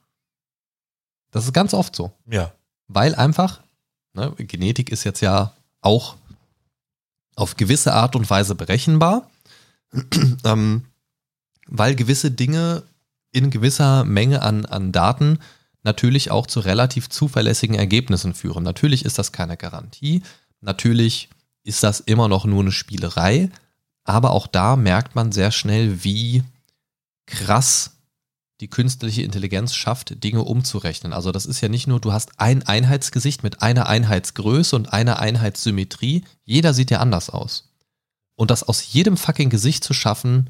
[1.32, 2.52] Das ist ganz oft so ja.
[2.88, 3.62] weil einfach,
[4.14, 6.16] ne, Genetik ist jetzt ja auch
[7.36, 9.30] auf gewisse Art und Weise berechenbar,
[10.44, 10.86] ähm,
[11.68, 12.84] weil gewisse Dinge
[13.32, 15.40] in gewisser Menge an, an Daten
[15.84, 18.64] natürlich auch zu relativ zuverlässigen Ergebnissen führen.
[18.64, 20.24] Natürlich ist das keine Garantie,
[20.62, 21.30] natürlich
[21.64, 23.50] ist das immer noch nur eine Spielerei,
[24.04, 26.44] aber auch da merkt man sehr schnell, wie
[27.26, 28.00] krass
[28.62, 31.14] die künstliche Intelligenz schafft, Dinge umzurechnen.
[31.14, 35.20] Also das ist ja nicht nur, du hast ein Einheitsgesicht mit einer Einheitsgröße und einer
[35.20, 36.26] Einheitssymmetrie.
[36.44, 37.70] Jeder sieht ja anders aus.
[38.36, 40.50] Und das aus jedem fucking Gesicht zu schaffen,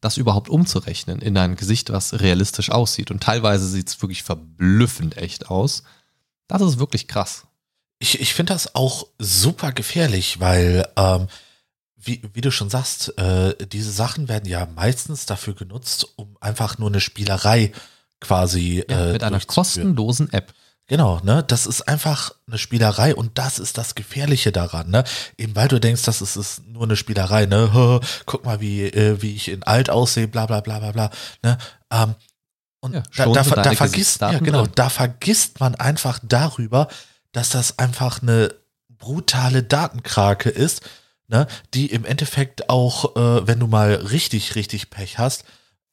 [0.00, 3.10] das überhaupt umzurechnen in ein Gesicht, was realistisch aussieht.
[3.10, 5.84] Und teilweise sieht es wirklich verblüffend echt aus.
[6.48, 7.46] Das ist wirklich krass.
[7.98, 11.28] Ich, ich finde das auch super gefährlich, weil, ähm,
[12.04, 16.78] wie, wie du schon sagst, äh, diese Sachen werden ja meistens dafür genutzt, um einfach
[16.78, 17.72] nur eine Spielerei
[18.20, 20.52] quasi Ja, äh, mit einer kostenlosen App.
[20.88, 21.44] Genau, ne?
[21.46, 25.04] Das ist einfach eine Spielerei und das ist das Gefährliche daran, ne?
[25.38, 28.00] Eben weil du denkst, das ist, ist nur eine Spielerei, ne?
[28.26, 31.10] Guck mal, wie, äh, wie ich in alt aussehe, bla bla bla bla bla.
[31.42, 31.56] Ne?
[31.90, 32.14] Ähm,
[32.80, 34.72] und Ja, da, da, da vergisst, ja, genau, drin.
[34.74, 36.88] da vergisst man einfach darüber,
[37.30, 38.52] dass das einfach eine
[38.88, 40.82] brutale Datenkrake ist,
[41.28, 41.46] ne?
[41.74, 45.44] die im Endeffekt auch, äh, wenn du mal richtig, richtig Pech hast,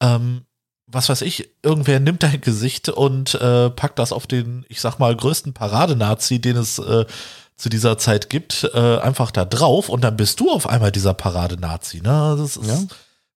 [0.02, 0.42] ähm,
[0.86, 4.98] was weiß ich, irgendwer nimmt dein Gesicht und äh, packt das auf den, ich sag
[4.98, 7.04] mal, größten Paradenazi, den es äh,
[7.56, 11.14] zu dieser Zeit gibt, äh, einfach da drauf und dann bist du auf einmal dieser
[11.14, 12.00] Paradenazi.
[12.00, 12.34] Ne?
[12.38, 12.78] Das ist Ja.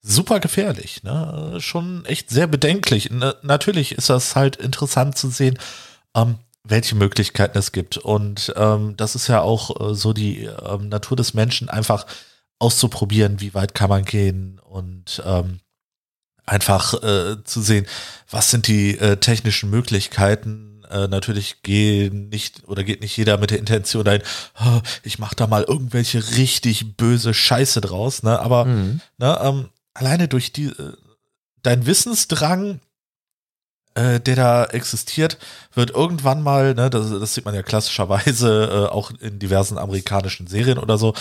[0.03, 1.03] super gefährlich.
[1.05, 1.59] Ne?
[1.61, 3.11] Schon echt sehr bedenklich.
[3.13, 5.59] Na, natürlich ist das halt interessant zu sehen,
[6.17, 7.99] ähm, welche Möglichkeiten es gibt.
[7.99, 12.07] Und ähm, das ist ja auch äh, so die ähm, Natur des Menschen, einfach
[12.59, 15.61] auszuprobieren, wie weit kann man gehen und ähm,
[16.47, 17.87] einfach äh, zu sehen,
[18.31, 20.83] was sind die äh, technischen Möglichkeiten.
[20.91, 24.23] Äh, natürlich gehen nicht oder geht nicht jeder mit der Intention ein,
[24.55, 28.39] "Ah, ich mache da mal irgendwelche richtig böse Scheiße draus, ne?
[28.39, 29.01] Aber Mhm.
[29.19, 30.93] ne, ähm, alleine durch die äh,
[31.63, 32.81] dein Wissensdrang,
[33.95, 35.39] äh, der da existiert,
[35.75, 40.47] wird irgendwann mal, ne, das, das sieht man ja klassischerweise äh, auch in diversen amerikanischen
[40.47, 41.15] Serien oder so,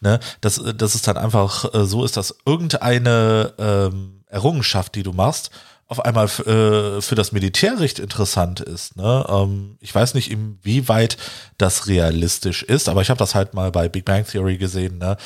[0.00, 5.02] ne, dass, äh, dass es dann einfach äh, so ist, dass irgendeine ähm, Errungenschaft, die
[5.02, 5.50] du machst,
[5.86, 8.96] auf einmal äh, für das Militärrecht interessant ist.
[8.96, 9.24] Ne?
[9.26, 11.16] Ähm, ich weiß nicht, inwieweit
[11.56, 15.16] das realistisch ist, aber ich habe das halt mal bei Big Bang Theory gesehen, ne?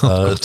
[0.00, 0.36] Oh äh,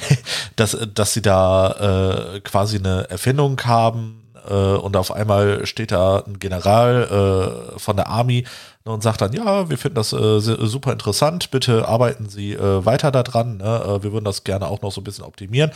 [0.56, 6.18] dass, dass sie da äh, quasi eine Erfindung haben, Äh, und auf einmal steht da
[6.26, 8.46] ein General äh, von der Army
[8.84, 12.84] ne, und sagt dann, ja, wir finden das äh, super interessant, bitte arbeiten Sie äh,
[12.84, 13.82] weiter daran, ne?
[13.84, 15.72] Äh, wir würden das gerne auch noch so ein bisschen optimieren.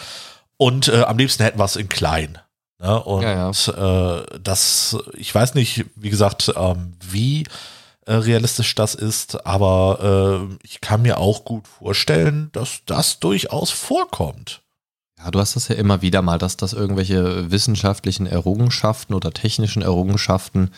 [0.56, 2.38] Und äh, am liebsten hätten wir es in klein.
[2.78, 3.02] Ne?
[3.02, 3.34] Und Ja,
[3.68, 7.44] Äh, das, ich weiß nicht, wie gesagt, ähm, wie
[8.06, 13.70] äh, realistisch das ist, aber äh, ich kann mir auch gut vorstellen, dass das durchaus
[13.70, 14.62] vorkommt.
[15.22, 19.82] Ja, du hast das ja immer wieder mal, dass das irgendwelche wissenschaftlichen Errungenschaften oder technischen
[19.82, 20.70] Errungenschaften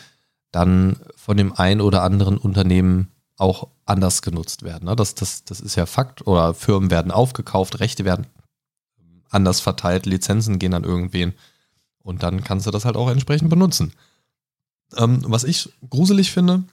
[0.51, 4.85] dann von dem ein oder anderen Unternehmen auch anders genutzt werden.
[4.85, 4.95] ne?
[4.95, 6.27] Das, das, das ist ja Fakt.
[6.27, 8.27] Oder Firmen werden aufgekauft, Rechte werden
[9.29, 11.33] anders verteilt, Lizenzen gehen an irgendwen.
[12.03, 13.93] Und dann kannst du das halt auch entsprechend benutzen.
[14.95, 16.63] Ähm, was ich gruselig finde,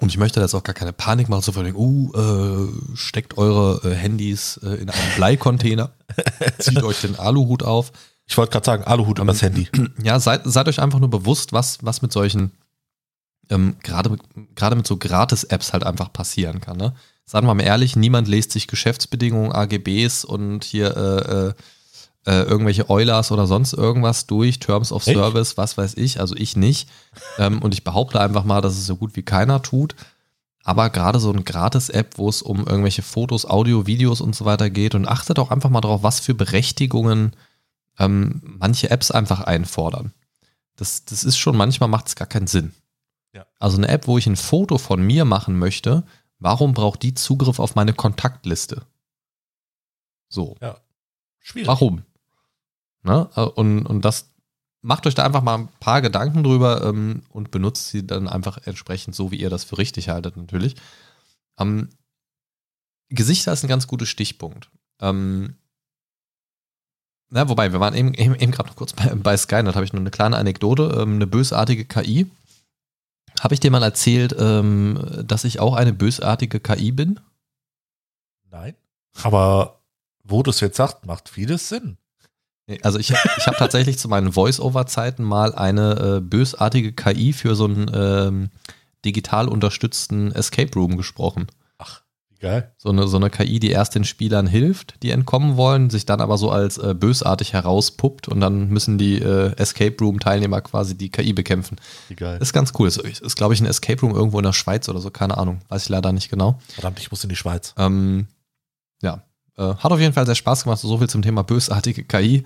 [0.00, 2.96] und ich möchte da jetzt auch gar keine Panik machen, so von wegen, uh, äh,
[2.96, 5.92] steckt eure äh, Handys äh, in einen Bleicontainer,
[6.58, 7.92] zieht euch den Aluhut auf.
[8.26, 9.68] Ich wollte gerade sagen, Aluhut übers Handy.
[10.02, 12.52] Ja, seid, seid euch einfach nur bewusst, was, was mit solchen,
[13.50, 14.22] ähm, gerade mit-
[14.56, 16.76] gerade mit so Gratis-Apps halt einfach passieren kann.
[16.78, 16.94] Ne?
[17.26, 21.54] Sagen wir mal ehrlich, niemand liest sich Geschäftsbedingungen, AGBs und hier
[22.26, 25.16] äh, irgendwelche Eulers oder sonst irgendwas durch, Terms of Echt?
[25.16, 26.88] Service, was weiß ich, also ich nicht.
[27.38, 29.94] ähm, und ich behaupte einfach mal, dass es so gut wie keiner tut.
[30.66, 34.70] Aber gerade so eine Gratis-App, wo es um irgendwelche Fotos, Audio, Videos und so weiter
[34.70, 37.36] geht und achtet auch einfach mal drauf, was für Berechtigungen
[37.98, 40.12] ähm, manche Apps einfach einfordern.
[40.76, 42.72] Das, das ist schon, manchmal macht es gar keinen Sinn.
[43.34, 43.44] Ja.
[43.58, 46.04] Also eine App, wo ich ein Foto von mir machen möchte,
[46.38, 48.82] warum braucht die Zugriff auf meine Kontaktliste?
[50.28, 50.56] So,
[51.40, 51.68] Schwierig.
[51.68, 52.02] warum?
[53.04, 53.26] Ne?
[53.26, 54.30] Und, und das
[54.82, 58.58] macht euch da einfach mal ein paar Gedanken drüber ähm, und benutzt sie dann einfach
[58.64, 60.76] entsprechend so, wie ihr das für richtig haltet, natürlich.
[61.58, 61.88] Ähm,
[63.08, 64.70] Gesichter ist ein ganz guter Stichpunkt.
[65.00, 65.54] Ähm,
[67.30, 69.92] na, wobei, wir waren eben, eben, eben gerade noch kurz bei, bei Skynet, habe ich
[69.92, 72.30] nur eine kleine Anekdote, ähm, eine bösartige KI.
[73.40, 77.20] Habe ich dir mal erzählt, ähm, dass ich auch eine bösartige KI bin?
[78.50, 78.74] Nein.
[79.22, 79.80] Aber
[80.22, 81.98] wo du es jetzt sagst, macht vieles Sinn.
[82.82, 87.66] Also ich, ich habe tatsächlich zu meinen Voice-Over-Zeiten mal eine äh, bösartige KI für so
[87.66, 88.50] einen ähm,
[89.04, 91.46] digital unterstützten Escape Room gesprochen.
[91.76, 92.00] Ach,
[92.40, 92.72] geil.
[92.78, 96.22] So eine, so eine KI, die erst den Spielern hilft, die entkommen wollen, sich dann
[96.22, 101.10] aber so als äh, bösartig herauspuppt und dann müssen die äh, Escape Room-Teilnehmer quasi die
[101.10, 101.76] KI bekämpfen.
[102.08, 102.38] Wie geil.
[102.40, 102.88] Ist ganz cool.
[102.88, 105.60] Ist, ist glaube ich, ein Escape Room irgendwo in der Schweiz oder so, keine Ahnung.
[105.68, 106.58] Weiß ich leider nicht genau.
[106.68, 107.74] Verdammt, ich muss in die Schweiz.
[107.76, 108.26] Ähm,
[109.02, 109.22] ja,
[109.56, 110.80] äh, hat auf jeden Fall sehr Spaß gemacht.
[110.80, 112.44] So viel zum Thema bösartige KI.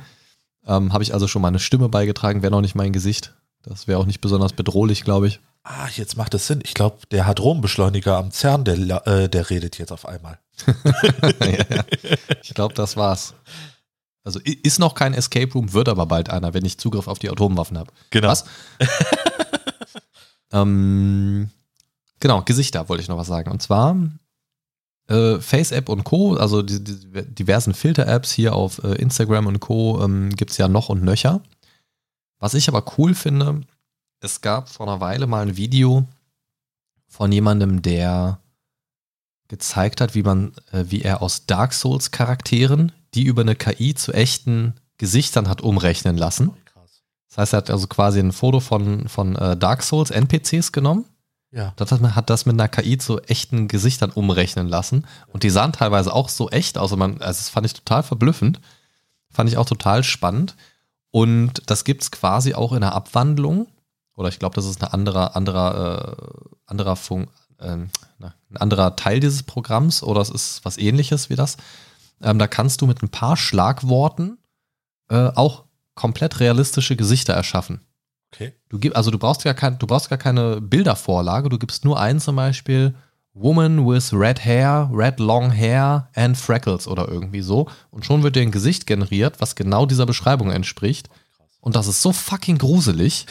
[0.66, 3.34] Ähm, Habe ich also schon meine Stimme beigetragen, wäre noch nicht mein Gesicht.
[3.62, 5.40] Das wäre auch nicht besonders bedrohlich, glaube ich.
[5.62, 6.60] Ah, jetzt macht es Sinn.
[6.64, 10.38] Ich glaube, der Hadronenbeschleuniger am CERN, der, äh, der redet jetzt auf einmal.
[11.40, 11.84] ja, ja.
[12.42, 13.34] Ich glaube, das war's.
[14.24, 17.30] Also ist noch kein Escape Room, wird aber bald einer, wenn ich Zugriff auf die
[17.30, 17.92] Atomwaffen habe.
[18.10, 18.28] Genau.
[18.28, 18.44] Was?
[20.52, 21.50] ähm,
[22.20, 23.50] genau, Gesichter wollte ich noch was sagen.
[23.50, 23.96] Und zwar
[25.08, 30.02] äh, Face-App und Co., also die, die diversen Filter-Apps hier auf äh, Instagram und Co.
[30.02, 31.42] Ähm, gibt es ja noch und nöcher.
[32.38, 33.62] Was ich aber cool finde,
[34.20, 36.06] es gab vor einer Weile mal ein Video
[37.06, 38.40] von jemandem, der
[39.48, 43.94] gezeigt hat, wie man, äh, wie er aus Dark Souls Charakteren, die über eine KI
[43.94, 46.52] zu echten Gesichtern hat umrechnen lassen.
[47.28, 51.06] Das heißt, er hat also quasi ein Foto von, von äh, Dark Souls NPCs genommen,
[51.50, 51.72] Ja.
[51.76, 55.50] das hat, man- hat das mit einer KI zu echten Gesichtern umrechnen lassen und die
[55.50, 56.92] sahen teilweise auch so echt aus.
[56.92, 58.60] Und man, also das fand ich total verblüffend,
[59.30, 60.56] fand ich auch total spannend.
[61.10, 63.66] Und das gibt es quasi auch in einer Abwandlung,
[64.14, 67.28] oder ich glaube, das ist eine andere, anderer, äh, anderer Fun
[67.60, 71.56] ähm, na, ein anderer Teil dieses Programms oder es ist was ähnliches wie das.
[72.20, 74.38] Ähm, da kannst du mit ein paar Schlagworten
[75.08, 77.80] äh, auch komplett realistische Gesichter erschaffen.
[78.32, 78.54] Okay.
[78.68, 81.98] Du gib, also du brauchst gar kein, du brauchst gar keine Bildervorlage, du gibst nur
[81.98, 82.94] einen zum Beispiel
[83.32, 88.36] Woman with red hair, red long hair and freckles oder irgendwie so und schon wird
[88.36, 91.08] dir ein Gesicht generiert, was genau dieser Beschreibung entspricht.
[91.60, 93.26] Und das ist so fucking gruselig.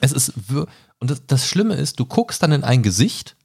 [0.00, 0.32] es ist
[0.98, 3.36] und das, das Schlimme ist, du guckst dann in ein Gesicht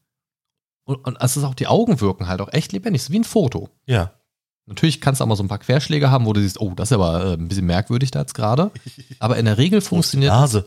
[0.86, 3.23] und, und es ist auch die Augen wirken halt auch echt lebendig, so wie ein
[3.23, 3.69] Foto.
[3.85, 4.13] Ja.
[4.67, 6.89] Natürlich kannst du auch mal so ein paar Querschläge haben, wo du siehst, oh, das
[6.89, 8.71] ist aber äh, ein bisschen merkwürdig da jetzt gerade.
[9.19, 10.65] Aber in der Regel funktioniert Nase.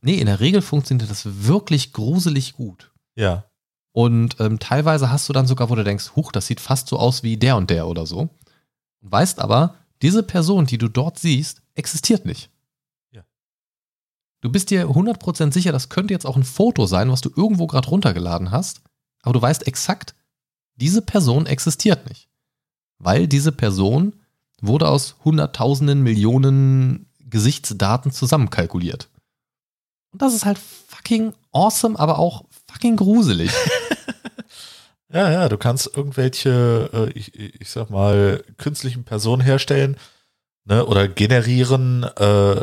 [0.00, 2.92] Nee, in der Regel funktioniert das wirklich gruselig gut.
[3.16, 3.44] Ja.
[3.92, 6.98] Und ähm, teilweise hast du dann sogar, wo du denkst, huch, das sieht fast so
[6.98, 8.20] aus wie der und der oder so.
[9.00, 12.50] Und weißt aber, diese Person, die du dort siehst, existiert nicht.
[13.10, 13.24] Ja.
[14.40, 17.66] Du bist dir 100% sicher, das könnte jetzt auch ein Foto sein, was du irgendwo
[17.66, 18.82] gerade runtergeladen hast,
[19.22, 20.14] aber du weißt exakt,
[20.76, 22.28] diese Person existiert nicht.
[22.98, 24.14] Weil diese Person
[24.60, 29.08] wurde aus hunderttausenden Millionen Gesichtsdaten zusammenkalkuliert.
[30.12, 33.52] Und das ist halt fucking awesome, aber auch fucking gruselig.
[35.12, 39.96] Ja, ja, du kannst irgendwelche, äh, ich, ich sag mal, künstlichen Personen herstellen
[40.66, 42.56] ne, oder generieren, äh,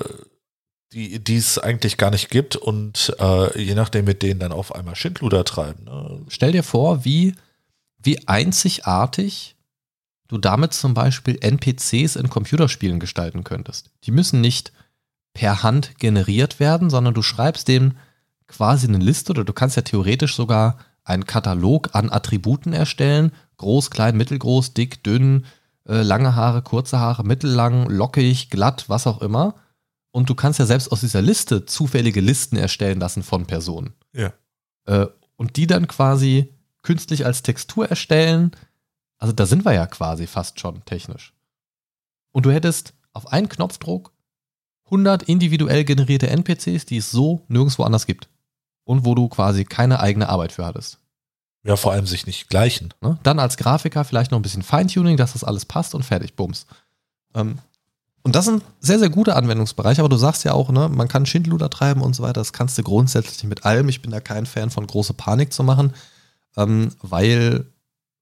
[0.94, 4.76] die die es eigentlich gar nicht gibt und äh, je nachdem mit denen dann auf
[4.76, 5.86] einmal Schindluder treiben.
[5.86, 6.22] Ne.
[6.28, 7.34] Stell dir vor, wie,
[7.98, 9.55] wie einzigartig
[10.28, 13.92] du damit zum Beispiel NPCs in Computerspielen gestalten könntest.
[14.04, 14.74] Die müssen nicht
[15.34, 17.94] per Hand generiert werden, sondern du schreibst dem
[18.48, 23.32] quasi eine Liste oder du kannst ja theoretisch sogar einen Katalog an Attributen erstellen.
[23.58, 25.46] Groß, klein, mittelgroß, dick, dünn,
[25.88, 29.56] äh, lange Haare, kurze Haare, mittellang, lockig, glatt, was auch immer.
[30.12, 33.94] Und du kannst ja selbst aus dieser Liste zufällige Listen erstellen lassen von Personen.
[34.14, 34.34] Ja.
[34.86, 38.52] Äh, und die dann quasi künstlich als Textur erstellen.
[39.26, 41.34] Also da sind wir ja quasi fast schon technisch.
[42.32, 44.12] Und du hättest auf einen Knopfdruck
[44.86, 48.30] 100 individuell generierte NPCs, die es so nirgendwo anders gibt
[48.84, 51.00] und wo du quasi keine eigene Arbeit für hattest.
[51.64, 52.94] Ja, vor allem sich nicht gleichen.
[53.02, 53.18] Ne?
[53.24, 56.68] Dann als Grafiker vielleicht noch ein bisschen Feintuning, dass das alles passt und fertig, bums.
[57.34, 57.58] Ähm,
[58.22, 61.26] und das sind sehr, sehr gute Anwendungsbereiche, aber du sagst ja auch, ne, man kann
[61.26, 62.42] Schindluder treiben und so weiter.
[62.42, 63.90] Das kannst du grundsätzlich mit allem.
[63.90, 65.94] Ich bin da kein Fan von große Panik zu machen,
[66.58, 67.66] ähm, weil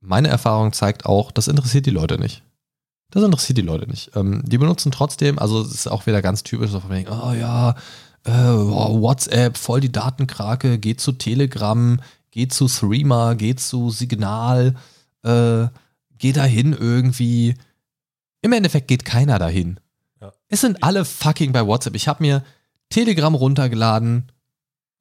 [0.04, 2.44] meine Erfahrung zeigt auch, das interessiert die Leute nicht.
[3.10, 4.12] Das interessiert die Leute nicht.
[4.16, 7.32] Ähm, die benutzen trotzdem, also es ist auch wieder ganz typisch, so von wegen, oh
[7.32, 7.76] ja,
[8.26, 12.00] äh, WhatsApp, voll die Datenkrake, geht zu Telegram,
[12.32, 14.76] geht zu Threema, geht zu Signal,
[15.24, 15.68] äh,
[16.18, 17.56] geht dahin irgendwie.
[18.42, 19.80] Im Endeffekt geht keiner dahin.
[20.20, 20.34] Ja.
[20.48, 21.96] Es sind alle fucking bei WhatsApp.
[21.96, 22.44] Ich habe mir
[22.90, 24.32] Telegram runtergeladen,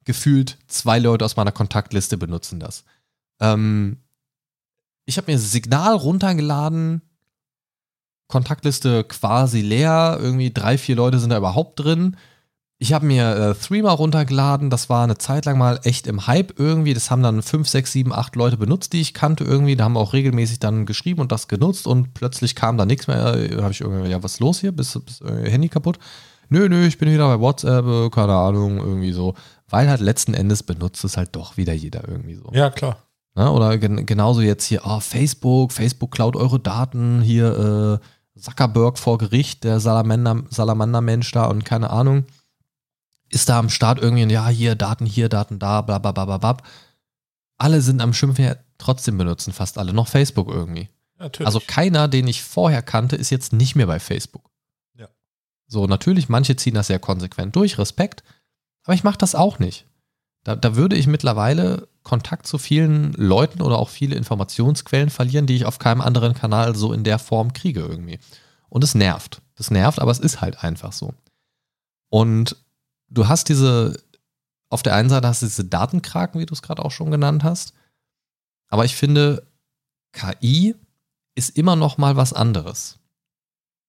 [0.05, 2.83] gefühlt zwei Leute aus meiner Kontaktliste benutzen das.
[3.39, 3.97] Ähm,
[5.05, 7.01] ich habe mir Signal runtergeladen,
[8.27, 12.17] Kontaktliste quasi leer, irgendwie drei, vier Leute sind da überhaupt drin.
[12.79, 16.59] Ich habe mir äh, Threema runtergeladen, das war eine Zeit lang mal echt im Hype
[16.59, 16.93] irgendwie.
[16.93, 19.75] Das haben dann 5, 6, 7, 8 Leute benutzt, die ich kannte irgendwie.
[19.75, 23.47] Da haben auch regelmäßig dann geschrieben und das genutzt und plötzlich kam da nichts mehr.
[23.47, 24.71] Da habe ich irgendwie, ja, was ist los hier?
[24.71, 25.99] Bist, bist äh, Handy kaputt?
[26.49, 29.35] Nö, nö, ich bin wieder bei WhatsApp, äh, keine Ahnung, irgendwie so.
[29.69, 32.49] Weil halt letzten Endes benutzt es halt doch wieder jeder irgendwie so.
[32.51, 32.97] Ja, klar.
[33.35, 37.99] Na, oder gen genauso jetzt hier, oh, Facebook, Facebook klaut eure Daten, hier
[38.35, 42.25] äh, Zuckerberg vor Gericht, der Salamander-Mensch Salamander da und keine Ahnung
[43.33, 46.37] ist da am Start irgendwie, ja, hier Daten hier, Daten da, bla bla bla bla
[46.37, 46.57] bla.
[47.57, 50.89] Alle sind am Schimpfen, trotzdem benutzen fast alle noch Facebook irgendwie.
[51.17, 51.47] Natürlich.
[51.47, 54.49] Also keiner, den ich vorher kannte, ist jetzt nicht mehr bei Facebook.
[54.95, 55.07] Ja.
[55.67, 58.23] So, natürlich, manche ziehen das sehr konsequent durch, Respekt,
[58.83, 59.87] aber ich mache das auch nicht.
[60.43, 65.55] Da, da würde ich mittlerweile Kontakt zu vielen Leuten oder auch viele Informationsquellen verlieren, die
[65.55, 68.19] ich auf keinem anderen Kanal so in der Form kriege irgendwie.
[68.69, 69.41] Und es nervt.
[69.55, 71.13] Das nervt, aber es ist halt einfach so.
[72.09, 72.57] Und
[73.09, 73.97] du hast diese,
[74.69, 77.43] auf der einen Seite hast du diese Datenkraken, wie du es gerade auch schon genannt
[77.43, 77.73] hast.
[78.67, 79.47] Aber ich finde,
[80.11, 80.75] KI
[81.35, 82.99] ist immer noch mal was anderes.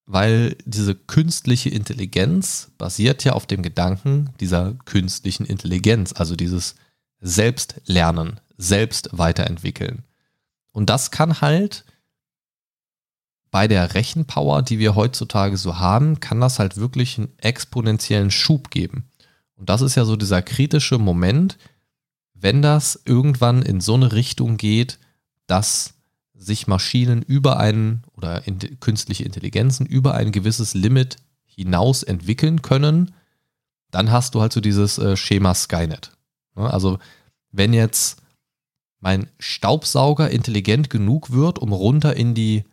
[0.07, 6.75] Weil diese künstliche Intelligenz basiert ja auf dem Gedanken dieser künstlichen Intelligenz, also dieses
[7.21, 10.03] Selbstlernen, selbst weiterentwickeln.
[10.73, 11.85] Und das kann halt
[13.51, 18.71] bei der Rechenpower, die wir heutzutage so haben, kann das halt wirklich einen exponentiellen Schub
[18.71, 19.05] geben.
[19.55, 21.57] Und das ist ja so dieser kritische Moment,
[22.35, 24.99] wenn das irgendwann in so eine Richtung geht,
[25.47, 25.95] dass
[26.35, 33.15] sich Maschinen über einen oder in, künstliche Intelligenzen über ein gewisses Limit hinaus entwickeln können,
[33.91, 36.13] dann hast du halt so dieses äh, Schema Skynet.
[36.57, 36.69] Ne?
[36.73, 36.99] Also
[37.53, 38.21] wenn jetzt
[38.99, 42.65] mein Staubsauger intelligent genug wird, um runter in die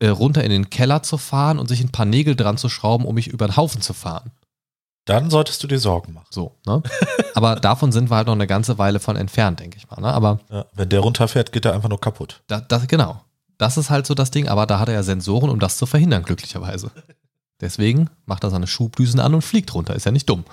[0.00, 3.04] äh, runter in den Keller zu fahren und sich ein paar Nägel dran zu schrauben,
[3.04, 4.30] um mich über den Haufen zu fahren,
[5.08, 6.26] dann solltest du dir Sorgen machen.
[6.30, 6.82] So, ne?
[7.34, 10.00] Aber davon sind wir halt noch eine ganze Weile von entfernt, denke ich mal.
[10.00, 10.12] Ne?
[10.12, 12.42] Aber ja, wenn der runterfährt, geht er einfach nur kaputt.
[12.46, 13.22] Da, das, genau.
[13.56, 15.86] Das ist halt so das Ding, aber da hat er ja Sensoren, um das zu
[15.86, 16.90] verhindern, glücklicherweise.
[17.60, 19.96] Deswegen macht er seine Schubdüsen an und fliegt runter.
[19.96, 20.44] Ist ja nicht dumm.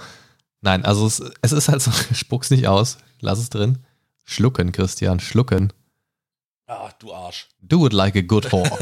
[0.62, 3.80] Nein, also es, es ist halt so, spuck's nicht aus, lass es drin.
[4.24, 5.74] Schlucken, Christian, schlucken.
[6.66, 7.50] Ah, du Arsch.
[7.62, 8.80] Do it like a good whore.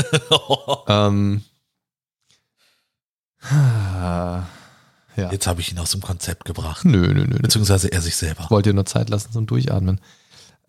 [0.87, 1.43] ähm.
[5.15, 5.31] Ja.
[5.31, 6.85] Jetzt habe ich ihn aus dem Konzept gebracht.
[6.85, 7.37] Nö, nö, nö.
[7.39, 8.43] Beziehungsweise er sich selber.
[8.45, 10.01] Ich wollte dir nur Zeit lassen zum Durchatmen.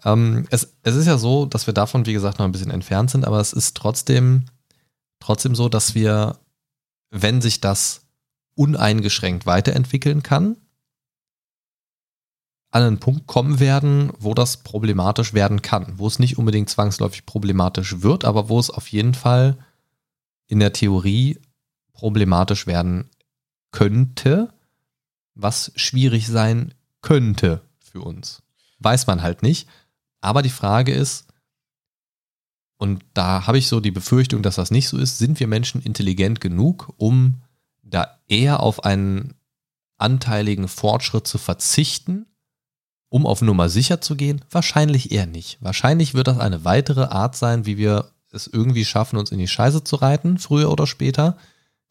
[0.04, 3.10] Ähm, es, es ist ja so, dass wir davon, wie gesagt, noch ein bisschen entfernt
[3.10, 4.44] sind, aber es ist trotzdem,
[5.18, 6.38] trotzdem so, dass wir,
[7.10, 8.02] wenn sich das
[8.54, 10.56] uneingeschränkt weiterentwickeln kann,
[12.70, 17.24] an einen Punkt kommen werden, wo das problematisch werden kann, wo es nicht unbedingt zwangsläufig
[17.24, 19.56] problematisch wird, aber wo es auf jeden Fall
[20.48, 21.38] in der Theorie
[21.92, 23.08] problematisch werden
[23.74, 24.54] könnte,
[25.34, 28.40] was schwierig sein könnte für uns.
[28.78, 29.68] Weiß man halt nicht.
[30.20, 31.26] Aber die Frage ist,
[32.76, 35.82] und da habe ich so die Befürchtung, dass das nicht so ist, sind wir Menschen
[35.82, 37.42] intelligent genug, um
[37.82, 39.34] da eher auf einen
[39.98, 42.26] anteiligen Fortschritt zu verzichten,
[43.08, 44.44] um auf Nummer sicher zu gehen?
[44.52, 45.58] Wahrscheinlich eher nicht.
[45.60, 49.48] Wahrscheinlich wird das eine weitere Art sein, wie wir es irgendwie schaffen, uns in die
[49.48, 51.36] Scheiße zu reiten, früher oder später.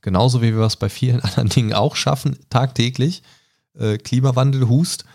[0.04, 3.24] Genauso wie wir es bei vielen anderen Dingen auch schaffen, tagtäglich.
[3.74, 5.06] Äh, Klimawandel, Hust.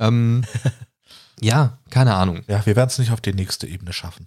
[0.00, 0.44] Ähm,
[1.40, 2.42] ja, keine Ahnung.
[2.48, 4.26] Ja, wir werden es nicht auf die nächste Ebene schaffen.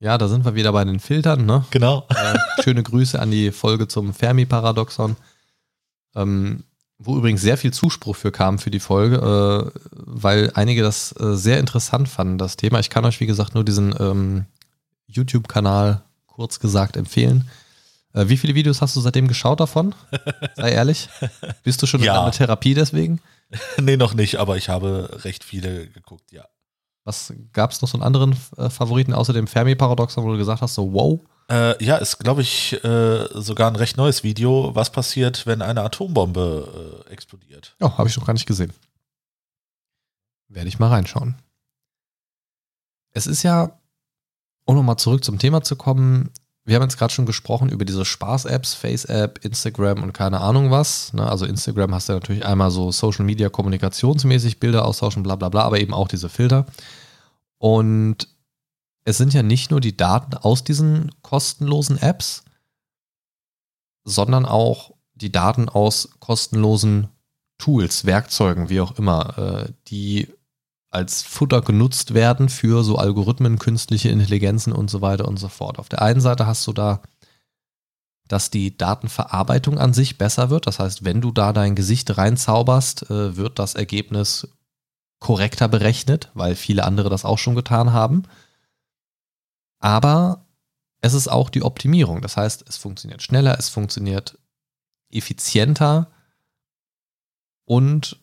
[0.00, 1.64] Ja, da sind wir wieder bei den Filtern, ne?
[1.70, 2.06] Genau.
[2.10, 5.16] Äh, schöne Grüße an die Folge zum Fermi-Paradoxon.
[6.14, 6.64] Ähm,
[6.98, 11.34] wo übrigens sehr viel Zuspruch für kam für die Folge, äh, weil einige das äh,
[11.34, 12.80] sehr interessant fanden, das Thema.
[12.80, 14.46] Ich kann euch, wie gesagt, nur diesen ähm,
[15.06, 17.48] YouTube-Kanal kurz gesagt empfehlen.
[18.14, 19.94] Äh, wie viele Videos hast du seitdem geschaut davon?
[20.56, 21.08] Sei ehrlich.
[21.62, 22.14] Bist du schon Ja.
[22.16, 23.20] in einer Therapie deswegen?
[23.80, 26.44] nee, noch nicht, aber ich habe recht viele geguckt, ja.
[27.04, 30.62] Was gab es noch so einen anderen äh, Favoriten außer dem Fermi-Paradoxon, wo du gesagt
[30.62, 31.20] hast, so wow?
[31.50, 35.82] Äh, ja, ist, glaube ich, äh, sogar ein recht neues Video, was passiert, wenn eine
[35.82, 37.74] Atombombe äh, explodiert.
[37.80, 38.72] Ja, habe ich noch gar nicht gesehen.
[40.48, 41.34] Werde ich mal reinschauen.
[43.10, 43.78] Es ist ja,
[44.64, 46.30] um nochmal zurück zum Thema zu kommen,
[46.64, 51.12] wir haben jetzt gerade schon gesprochen über diese Spaß-Apps, Face-App, Instagram und keine Ahnung was.
[51.12, 51.28] Ne?
[51.28, 55.62] Also Instagram hast du natürlich einmal so Social Media kommunikationsmäßig Bilder austauschen, bla bla bla,
[55.62, 56.66] aber eben auch diese Filter.
[57.58, 58.28] Und
[59.04, 62.44] es sind ja nicht nur die Daten aus diesen kostenlosen Apps,
[64.04, 67.08] sondern auch die Daten aus kostenlosen
[67.58, 70.28] Tools, Werkzeugen, wie auch immer, äh, die
[70.92, 75.78] als Futter genutzt werden für so Algorithmen, künstliche Intelligenzen und so weiter und so fort.
[75.78, 77.00] Auf der einen Seite hast du da,
[78.28, 80.66] dass die Datenverarbeitung an sich besser wird.
[80.66, 84.48] Das heißt, wenn du da dein Gesicht reinzauberst, äh, wird das Ergebnis
[85.18, 88.24] korrekter berechnet, weil viele andere das auch schon getan haben.
[89.80, 90.44] Aber
[91.00, 92.20] es ist auch die Optimierung.
[92.20, 94.38] Das heißt, es funktioniert schneller, es funktioniert
[95.10, 96.10] effizienter
[97.64, 98.21] und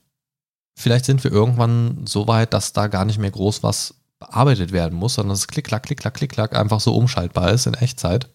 [0.80, 4.98] vielleicht sind wir irgendwann so weit, dass da gar nicht mehr groß was bearbeitet werden
[4.98, 8.30] muss, sondern es klick, klack, klick, klack, klick, klack einfach so umschaltbar ist in Echtzeit.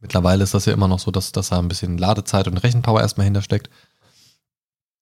[0.00, 3.00] Mittlerweile ist das ja immer noch so, dass, dass da ein bisschen Ladezeit und Rechenpower
[3.00, 3.68] erstmal hintersteckt.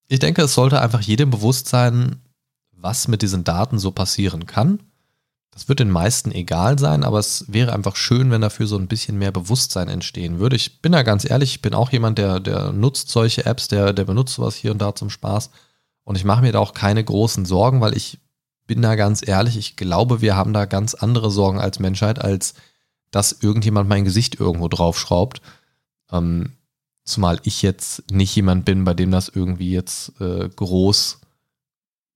[0.09, 2.21] Ich denke, es sollte einfach jedem bewusst sein,
[2.73, 4.81] was mit diesen Daten so passieren kann.
[5.51, 8.89] Das wird den meisten egal sein, aber es wäre einfach schön, wenn dafür so ein
[8.89, 10.57] bisschen mehr Bewusstsein entstehen würde.
[10.57, 13.93] Ich bin da ganz ehrlich, ich bin auch jemand, der, der nutzt solche Apps, der,
[13.93, 15.51] der benutzt sowas hier und da zum Spaß.
[16.09, 18.19] Und ich mache mir da auch keine großen Sorgen, weil ich
[18.67, 22.55] bin da ganz ehrlich, ich glaube, wir haben da ganz andere Sorgen als Menschheit, als
[23.11, 25.43] dass irgendjemand mein Gesicht irgendwo draufschraubt.
[26.11, 26.55] Ähm,
[27.05, 31.21] zumal ich jetzt nicht jemand bin, bei dem das irgendwie jetzt äh, groß,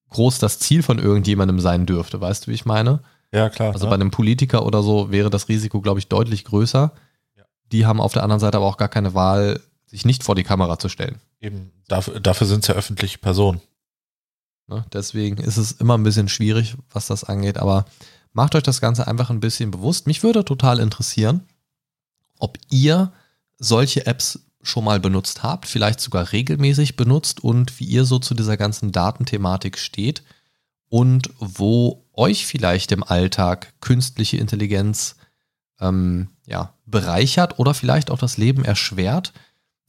[0.09, 2.18] groß das Ziel von irgendjemandem sein dürfte.
[2.18, 3.01] Weißt du, wie ich meine?
[3.30, 3.74] Ja, klar.
[3.74, 3.90] Also ne?
[3.90, 6.93] bei einem Politiker oder so wäre das Risiko, glaube ich, deutlich größer.
[7.36, 7.45] Ja.
[7.72, 10.45] Die haben auf der anderen Seite aber auch gar keine Wahl, sich nicht vor die
[10.45, 11.20] Kamera zu stellen.
[11.40, 13.61] Eben, dafür, dafür sind es ja öffentliche Personen.
[14.67, 14.85] Ne?
[14.93, 17.59] Deswegen ist es immer ein bisschen schwierig, was das angeht.
[17.59, 17.85] Aber
[18.33, 20.07] macht euch das Ganze einfach ein bisschen bewusst.
[20.07, 21.43] Mich würde total interessieren,
[22.39, 23.13] ob ihr
[23.59, 28.35] solche Apps schon mal benutzt habt, vielleicht sogar regelmäßig benutzt und wie ihr so zu
[28.35, 30.23] dieser ganzen Datenthematik steht
[30.89, 35.17] und wo euch vielleicht im Alltag künstliche Intelligenz
[35.81, 39.33] ähm, ja, bereichert oder vielleicht auch das Leben erschwert.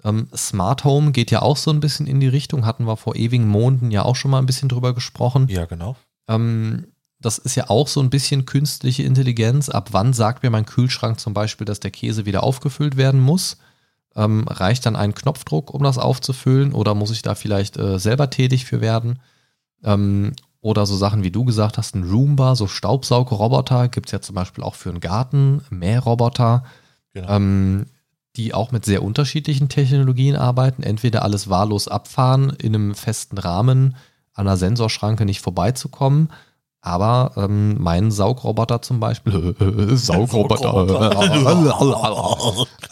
[0.03, 3.15] Ähm, Smart Home geht ja auch so ein bisschen in die Richtung, hatten wir vor
[3.15, 5.47] ewigen Monaten ja auch schon mal ein bisschen drüber gesprochen.
[5.49, 5.95] Ja, genau.
[6.27, 6.87] Ähm,
[7.19, 9.69] das ist ja auch so ein bisschen künstliche Intelligenz.
[9.69, 13.57] Ab wann sagt mir mein Kühlschrank zum Beispiel, dass der Käse wieder aufgefüllt werden muss?
[14.15, 16.73] Ähm, reicht dann ein Knopfdruck, um das aufzufüllen?
[16.73, 19.19] Oder muss ich da vielleicht äh, selber tätig für werden?
[19.83, 24.21] Ähm, oder so Sachen, wie du gesagt hast, ein Roomba, so Staubsaugerroboter, gibt es ja
[24.21, 26.63] zum Beispiel auch für einen Garten, Mähroboter,
[27.13, 27.35] genau.
[27.35, 27.85] ähm,
[28.35, 30.83] die auch mit sehr unterschiedlichen Technologien arbeiten.
[30.83, 33.95] Entweder alles wahllos abfahren, in einem festen Rahmen
[34.33, 36.29] an einer Sensorschranke nicht vorbeizukommen.
[36.81, 39.55] Aber ähm, mein Saugroboter zum Beispiel,
[39.95, 40.73] Saugroboter,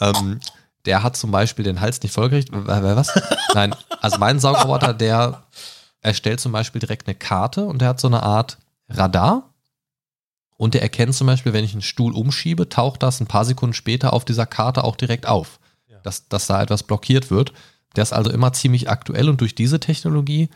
[0.00, 0.40] ähm,
[0.86, 2.50] der hat zum Beispiel den Hals nicht vollgekriegt.
[2.52, 3.12] Was?
[3.54, 5.42] Nein, also mein Saugroboter, der
[6.00, 9.51] erstellt zum Beispiel direkt eine Karte und der hat so eine Art Radar.
[10.62, 13.74] Und der erkennt zum Beispiel, wenn ich einen Stuhl umschiebe, taucht das ein paar Sekunden
[13.74, 15.58] später auf dieser Karte auch direkt auf,
[15.88, 15.98] Ja.
[16.04, 17.52] dass, dass da etwas blockiert wird.
[17.96, 20.50] Der ist also immer ziemlich aktuell und durch diese Technologie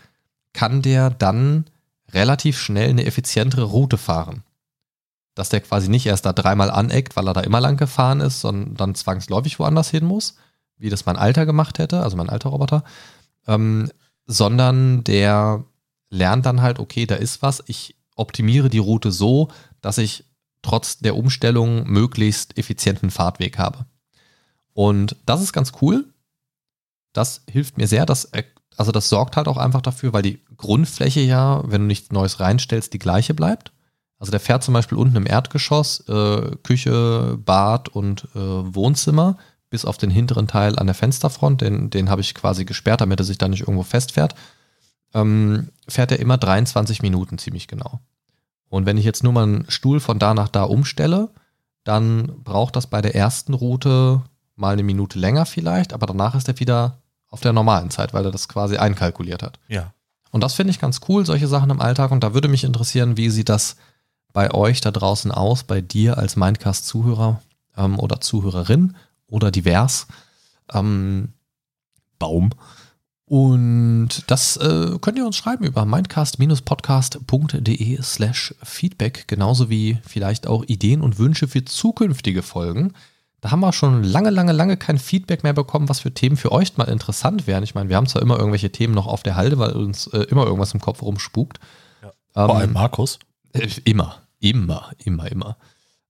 [0.52, 1.64] kann der dann
[2.12, 4.44] relativ schnell eine effizientere Route fahren.
[5.34, 8.40] Dass der quasi nicht erst da dreimal aneckt, weil er da immer lang gefahren ist,
[8.40, 10.36] sondern dann zwangsläufig woanders hin muss,
[10.76, 12.84] wie das mein Alter gemacht hätte, also mein alter Roboter,
[13.48, 13.90] ähm,
[14.24, 15.64] sondern der
[16.10, 19.48] lernt dann halt, okay, da ist was, ich optimiere die Route so,
[19.80, 20.24] dass ich
[20.62, 23.86] trotz der Umstellung möglichst effizienten Fahrtweg habe.
[24.72, 26.04] Und das ist ganz cool.
[27.12, 28.04] Das hilft mir sehr.
[28.04, 28.30] Das,
[28.76, 32.40] also das sorgt halt auch einfach dafür, weil die Grundfläche ja, wenn du nichts Neues
[32.40, 33.72] reinstellst, die gleiche bleibt.
[34.18, 39.36] Also der fährt zum Beispiel unten im Erdgeschoss äh, Küche, Bad und äh, Wohnzimmer
[39.68, 43.20] bis auf den hinteren Teil an der Fensterfront, den, den habe ich quasi gesperrt, damit
[43.20, 44.34] er sich da nicht irgendwo festfährt,
[45.12, 48.00] ähm, fährt er immer 23 Minuten ziemlich genau.
[48.68, 51.30] Und wenn ich jetzt nur mal einen Stuhl von da nach da umstelle,
[51.84, 54.22] dann braucht das bei der ersten Route
[54.56, 56.98] mal eine Minute länger vielleicht, aber danach ist er wieder
[57.28, 59.58] auf der normalen Zeit, weil er das quasi einkalkuliert hat.
[59.68, 59.92] Ja.
[60.30, 62.10] Und das finde ich ganz cool, solche Sachen im Alltag.
[62.10, 63.76] Und da würde mich interessieren, wie sieht das
[64.32, 67.40] bei euch da draußen aus, bei dir als Mindcast-Zuhörer
[67.76, 68.96] ähm, oder Zuhörerin
[69.28, 70.06] oder divers.
[70.72, 71.32] Ähm,
[72.18, 72.50] Baum.
[73.28, 80.62] Und das äh, könnt ihr uns schreiben über mindcast-podcast.de slash Feedback, genauso wie vielleicht auch
[80.68, 82.92] Ideen und Wünsche für zukünftige Folgen.
[83.40, 86.52] Da haben wir schon lange, lange, lange kein Feedback mehr bekommen, was für Themen für
[86.52, 87.64] euch mal interessant wären.
[87.64, 90.20] Ich meine, wir haben zwar immer irgendwelche Themen noch auf der Halde, weil uns äh,
[90.30, 91.58] immer irgendwas im Kopf rumspukt.
[92.02, 92.12] Ja.
[92.32, 93.18] Vor ähm, allem Markus.
[93.52, 95.56] Äh, immer, immer, immer, immer.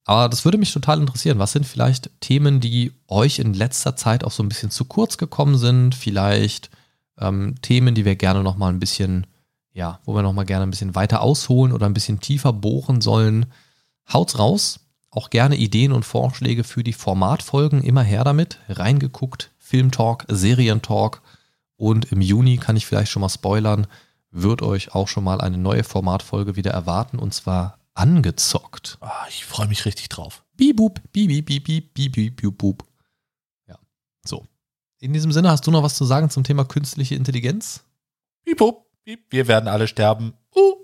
[0.05, 1.39] Aber das würde mich total interessieren.
[1.39, 5.17] Was sind vielleicht Themen, die euch in letzter Zeit auch so ein bisschen zu kurz
[5.17, 5.95] gekommen sind?
[5.95, 6.71] Vielleicht
[7.19, 9.27] ähm, Themen, die wir gerne noch mal ein bisschen,
[9.73, 13.01] ja, wo wir noch mal gerne ein bisschen weiter ausholen oder ein bisschen tiefer bohren
[13.01, 13.47] sollen.
[14.13, 14.81] Haut's raus.
[15.11, 17.83] Auch gerne Ideen und Vorschläge für die Formatfolgen.
[17.83, 18.59] Immer her damit.
[18.69, 19.51] Reingeguckt.
[19.59, 21.23] Filmtalk, Serientalk.
[21.77, 23.87] Und im Juni kann ich vielleicht schon mal spoilern,
[24.31, 27.19] wird euch auch schon mal eine neue Formatfolge wieder erwarten.
[27.19, 28.99] Und zwar angezockt.
[29.01, 30.45] Ah, ich freue mich richtig drauf.
[30.57, 32.85] Bibub, bibi, bibi, bibi, bibub.
[33.67, 33.79] Ja,
[34.25, 34.47] so.
[34.99, 37.85] In diesem Sinne, hast du noch was zu sagen zum Thema künstliche Intelligenz?
[39.05, 40.33] Bip, wir werden alle sterben.
[40.55, 40.75] Uh.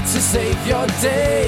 [0.00, 1.47] to save your day.